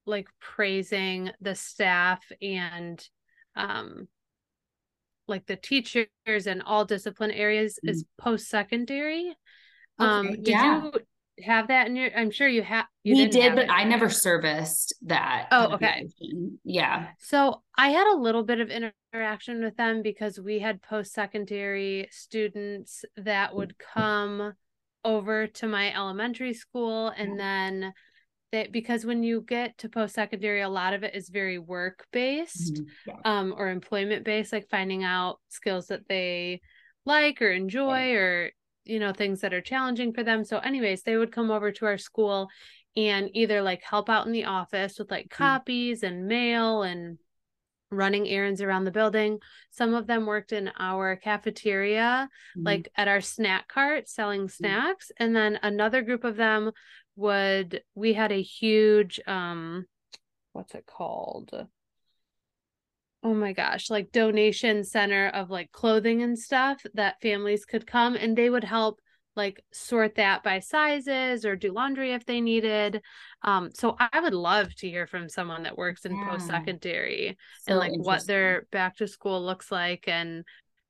like 0.06 0.28
praising 0.40 1.32
the 1.42 1.56
staff 1.56 2.24
and 2.44 3.08
um 3.56 4.08
like 5.28 5.48
the 5.48 5.56
teachers 5.56 6.08
and 6.28 6.62
all 6.64 6.86
discipline 6.86 7.32
areas 7.32 7.80
mm-hmm. 7.84 7.90
is 7.90 8.06
post-secondary 8.20 9.36
um, 9.98 10.28
okay, 10.28 10.30
um 10.30 10.44
did 10.44 10.48
yeah. 10.48 10.84
you 10.84 10.92
have 11.44 11.68
that 11.68 11.88
in 11.88 11.96
your 11.96 12.10
i'm 12.18 12.32
sure 12.32 12.48
you 12.48 12.62
have 12.62 12.86
you 13.04 13.16
we 13.16 13.28
did 13.28 13.56
but 13.56 13.70
i 13.70 13.84
never 13.84 14.10
serviced 14.10 14.94
that 15.02 15.48
oh 15.52 15.74
okay. 15.74 16.08
yeah. 16.64 17.08
So 17.20 17.62
i 17.78 17.90
had 17.90 18.08
a 18.14 18.18
little 18.18 18.44
bit 18.44 18.60
of 18.60 18.70
interaction 18.70 19.64
with 19.64 19.76
them 19.78 20.02
because 20.02 20.40
we 20.40 20.60
had 20.60 20.82
post-secondary 20.82 22.08
students 22.12 23.06
that 23.18 23.56
would 23.56 23.78
come 23.78 24.54
over 25.06 25.48
to 25.48 25.68
my 25.68 25.94
elementary 25.94 26.54
school 26.54 27.10
and 27.10 27.40
then 27.40 27.94
that 28.52 28.72
because 28.72 29.06
when 29.06 29.24
you 29.24 29.42
get 29.42 29.78
to 29.78 29.90
post-secondary 29.90 30.62
a 30.62 30.70
lot 30.70 30.94
of 30.94 31.04
it 31.04 31.16
is 31.16 31.30
very 31.30 31.60
work 31.60 32.06
based 32.12 32.76
mm-hmm. 32.76 32.84
yeah. 33.08 33.16
um 33.24 33.54
or 33.58 33.70
employment 33.70 34.26
based 34.26 34.52
like 34.52 34.68
finding 34.70 35.04
out 35.04 35.40
skills 35.50 35.88
that 35.88 36.08
they 36.08 36.60
like 37.06 37.42
or 37.42 37.52
enjoy 37.52 38.14
or 38.14 38.52
you 38.86 39.00
know 39.00 39.14
things 39.14 39.42
that 39.42 39.54
are 39.54 39.62
challenging 39.62 40.14
for 40.14 40.24
them 40.24 40.44
so 40.44 40.58
anyways 40.60 41.04
they 41.04 41.18
would 41.18 41.32
come 41.32 41.52
over 41.52 41.72
to 41.72 41.86
our 41.86 41.98
school 41.98 42.50
and 42.96 43.30
either 43.34 43.62
like 43.62 43.84
help 43.84 44.10
out 44.10 44.26
in 44.26 44.32
the 44.32 44.46
office 44.46 44.98
with 44.98 45.12
like 45.12 45.26
mm-hmm. 45.26 45.44
copies 45.44 46.04
and 46.04 46.28
mail 46.28 46.84
and 46.84 47.18
running 47.92 48.28
errands 48.28 48.62
around 48.62 48.84
the 48.84 48.92
building 48.92 49.40
some 49.72 49.94
of 49.94 50.06
them 50.06 50.26
worked 50.26 50.52
in 50.52 50.70
our 50.78 51.16
cafeteria 51.16 52.30
mm-hmm. 52.56 52.66
like 52.66 52.88
at 52.96 53.08
our 53.08 53.22
snack 53.22 53.68
cart 53.68 54.08
selling 54.08 54.44
mm. 54.44 54.52
snacks 54.52 55.08
mm-hmm. 55.08 55.24
and 55.24 55.36
then 55.36 55.60
another 55.64 56.04
group 56.04 56.24
of 56.24 56.36
them 56.36 56.72
would 57.16 57.82
we 57.96 58.14
had 58.14 58.32
a 58.32 58.42
huge 58.42 59.20
um 59.26 59.86
what's 60.54 60.76
it 60.76 60.86
called 60.86 61.68
oh 63.24 63.34
my 63.34 63.54
gosh, 63.54 63.90
like 63.90 64.12
donation 64.12 64.84
center 64.84 65.28
of 65.30 65.50
like 65.50 65.72
clothing 65.72 66.22
and 66.22 66.38
stuff 66.38 66.82
that 66.94 67.22
families 67.22 67.66
could 67.66 67.86
come 67.86 68.16
and 68.16 68.38
they 68.38 68.50
would 68.50 68.64
help 68.64 69.00
like 69.36 69.64
sort 69.72 70.16
that 70.16 70.44
by 70.44 70.60
sizes 70.60 71.46
or 71.46 71.56
do 71.56 71.72
laundry 71.72 72.14
if 72.14 72.26
they 72.26 72.42
needed. 72.42 73.02
Um, 73.44 73.70
so 73.74 73.96
I 74.00 74.20
would 74.20 74.34
love 74.34 74.74
to 74.76 74.90
hear 74.90 75.08
from 75.08 75.30
someone 75.30 75.64
that 75.64 75.78
works 75.78 76.06
in 76.06 76.16
yeah. 76.16 76.30
post 76.30 76.48
secondary 76.48 77.38
so 77.62 77.72
and 77.72 77.80
like 77.80 77.92
what 77.96 78.26
their 78.26 78.68
back 78.72 78.98
to 78.98 79.08
school 79.08 79.44
looks 79.44 79.72
like 79.72 80.08
and 80.08 80.44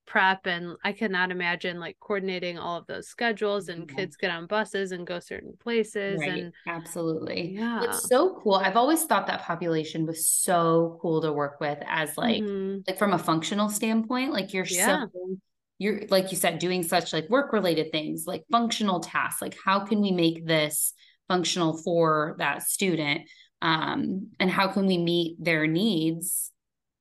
prep 0.09 0.47
and 0.47 0.75
I 0.83 0.91
cannot 0.91 1.29
imagine 1.29 1.79
like 1.79 1.97
coordinating 1.99 2.57
all 2.57 2.77
of 2.77 2.87
those 2.87 3.07
schedules 3.07 3.69
and 3.69 3.87
kids 3.95 4.17
get 4.17 4.31
on 4.31 4.47
buses 4.47 4.91
and 4.91 5.05
go 5.05 5.19
certain 5.19 5.53
places 5.59 6.19
right. 6.19 6.29
and 6.31 6.53
absolutely 6.67 7.51
yeah 7.53 7.83
it's 7.83 8.09
so 8.09 8.41
cool 8.41 8.55
I've 8.55 8.75
always 8.75 9.05
thought 9.05 9.27
that 9.27 9.43
population 9.43 10.07
was 10.07 10.27
so 10.27 10.97
cool 11.01 11.21
to 11.21 11.31
work 11.31 11.59
with 11.61 11.77
as 11.87 12.17
like 12.17 12.41
mm-hmm. 12.41 12.79
like 12.87 12.97
from 12.97 13.13
a 13.13 13.19
functional 13.19 13.69
standpoint 13.69 14.33
like 14.33 14.51
you're 14.51 14.65
yeah. 14.65 15.05
so 15.05 15.37
you're 15.77 16.01
like 16.09 16.31
you 16.31 16.37
said 16.37 16.57
doing 16.57 16.81
such 16.81 17.13
like 17.13 17.29
work 17.29 17.53
related 17.53 17.91
things 17.91 18.25
like 18.25 18.43
functional 18.51 18.99
tasks 18.99 19.43
like 19.43 19.55
how 19.63 19.79
can 19.79 20.01
we 20.01 20.11
make 20.11 20.43
this 20.43 20.93
functional 21.27 21.77
for 21.77 22.35
that 22.39 22.63
student 22.63 23.21
um 23.61 24.29
and 24.39 24.49
how 24.49 24.67
can 24.69 24.87
we 24.87 24.97
meet 24.97 25.35
their 25.39 25.67
needs 25.67 26.51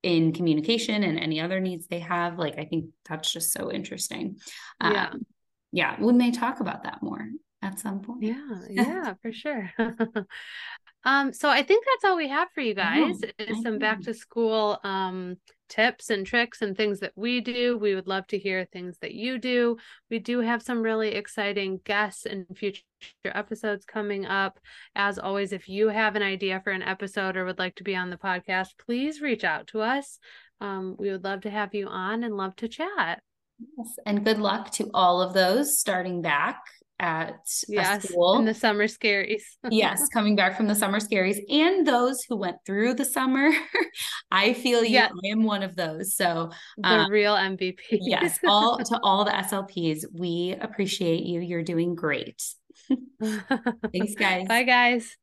in 0.03 0.33
communication 0.33 1.03
and 1.03 1.19
any 1.19 1.41
other 1.41 1.61
needs 1.61 1.87
they 1.87 2.01
have. 2.01 2.39
Like, 2.39 2.59
I 2.59 2.65
think 2.65 2.87
that's 3.09 3.33
just 3.33 3.53
so 3.53 3.73
interesting. 3.73 4.39
Yeah. 4.83 5.11
Um, 5.13 5.27
yeah. 5.73 6.01
We 6.01 6.13
may 6.13 6.31
talk 6.31 6.61
about 6.61 6.85
that 6.85 7.03
more 7.03 7.29
at 7.63 7.79
some 7.79 8.01
point. 8.01 8.23
Yeah. 8.23 8.59
Yeah, 8.71 9.15
for 9.23 9.33
sure. 9.33 9.73
um, 11.05 11.33
so 11.33 11.49
I 11.49 11.63
think 11.63 11.85
that's 11.85 12.05
all 12.09 12.17
we 12.17 12.29
have 12.29 12.49
for 12.55 12.61
you 12.61 12.75
guys 12.75 13.17
is 13.39 13.63
some 13.63 13.79
back 13.79 14.03
to 14.03 14.15
school 14.15 14.79
um 14.85 15.37
tips 15.69 16.11
and 16.11 16.27
tricks 16.27 16.63
and 16.63 16.77
things 16.77 17.01
that 17.01 17.13
we 17.17 17.41
do. 17.41 17.77
We 17.79 17.95
would 17.95 18.07
love 18.07 18.27
to 18.29 18.39
hear 18.39 18.65
things 18.65 18.97
that 19.01 19.15
you 19.15 19.39
do. 19.39 19.77
We 20.11 20.19
do 20.19 20.41
have 20.41 20.63
some 20.63 20.83
really 20.83 21.15
exciting 21.15 21.81
guests 21.85 22.27
and 22.27 22.47
future 22.57 22.83
episodes 23.25 23.85
coming 23.85 24.27
up. 24.27 24.59
As 24.95 25.19
always, 25.19 25.53
if 25.53 25.69
you 25.69 25.89
have 25.89 26.17
an 26.17 26.23
idea 26.23 26.61
for 26.63 26.71
an 26.71 26.83
episode 26.83 27.37
or 27.37 27.45
would 27.45 27.59
like 27.59 27.77
to 27.77 27.85
be 27.85 27.97
on 27.97 28.11
the 28.11 28.17
podcast, 28.17 28.69
please 28.85 29.21
reach 29.21 29.45
out 29.45 29.67
to 29.69 29.81
us. 29.81 30.19
Um, 30.61 30.97
we 30.99 31.11
would 31.11 31.25
love 31.25 31.43
to 31.43 31.51
have 31.51 31.75
you 31.75 31.87
on 31.87 32.25
and 32.25 32.37
love 32.37 32.57
to 32.57 32.69
chat. 32.69 33.23
Yes, 33.77 33.97
and 34.07 34.25
good 34.25 34.39
luck 34.39 34.71
to 34.73 34.91
all 34.95 35.21
of 35.21 35.35
those 35.35 35.79
starting 35.79 36.23
back 36.23 36.61
at 37.01 37.47
yes, 37.69 38.09
school. 38.09 38.39
in 38.39 38.45
the 38.45 38.55
summer 38.55 38.87
scaries. 38.87 39.43
yes, 39.71 40.09
coming 40.09 40.37
back 40.37 40.57
from 40.57 40.67
the 40.67 40.75
summer 40.75 40.99
scaries 40.99 41.39
and 41.49 41.87
those 41.87 42.23
who 42.29 42.37
went 42.37 42.57
through 42.67 42.95
the 42.95 43.05
summer. 43.05 43.51
I 44.31 44.53
feel 44.53 44.85
you. 44.85 44.95
Yeah. 44.95 45.09
I 45.09 45.29
am 45.29 45.45
one 45.45 45.63
of 45.63 45.77
those. 45.77 46.17
So 46.17 46.51
the 46.77 46.89
um, 46.89 47.11
real 47.11 47.35
MVP. 47.35 47.77
yes, 47.91 48.39
all 48.47 48.79
to 48.79 49.01
all 49.03 49.25
the 49.25 49.33
SLPs, 49.33 50.05
we 50.13 50.57
appreciate 50.61 51.25
you. 51.25 51.41
You're 51.41 51.63
doing 51.63 51.95
great. 51.95 52.43
Thanks, 53.23 54.15
guys. 54.15 54.49
Bye, 54.49 54.65
guys. 54.65 55.17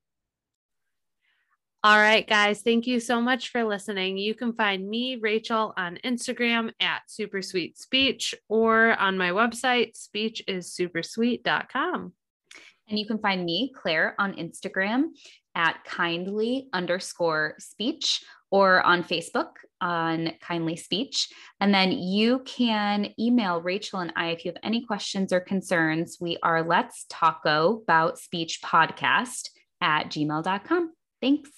All 1.86 2.00
right, 2.00 2.28
guys, 2.28 2.62
thank 2.62 2.88
you 2.88 3.00
so 3.00 3.22
much 3.22 3.50
for 3.50 3.64
listening. 3.64 4.18
You 4.18 4.34
can 4.34 4.54
find 4.54 4.90
me, 4.90 5.18
Rachael, 5.18 5.72
on 5.78 6.00
Instagram 6.04 6.72
at 6.80 7.04
Super 7.06 7.44
Sweet 7.44 7.78
Speech 7.78 8.34
or 8.50 9.00
on 9.00 9.20
my 9.20 9.30
website, 9.30 9.96
speechissupersweet.com. 9.96 12.14
And 12.90 12.98
you 12.98 13.06
can 13.06 13.20
find 13.20 13.46
me, 13.46 13.72
Claire, 13.76 14.16
on 14.18 14.34
Instagram 14.34 15.10
at 15.54 15.84
kindly 15.86 16.70
underscore 16.74 17.54
speech 17.60 18.24
or 18.50 18.82
on 18.82 19.04
Facebook 19.04 19.52
on 19.80 20.32
kindly 20.42 20.78
speech. 20.78 21.30
And 21.60 21.72
then 21.72 21.92
you 21.92 22.40
can 22.48 23.14
email 23.20 23.62
Rachael 23.62 24.00
and 24.00 24.12
I 24.16 24.30
if 24.30 24.44
you 24.44 24.50
have 24.50 24.58
any 24.64 24.84
questions 24.84 25.32
or 25.32 25.40
concerns. 25.40 26.18
We 26.20 26.40
are 26.42 26.64
let's 26.64 27.06
taco 27.12 27.84
about 27.84 28.18
speech 28.18 28.62
podcast 28.64 29.50
at 29.82 30.06
gmail.com. 30.06 30.92
Thanks. 31.22 31.52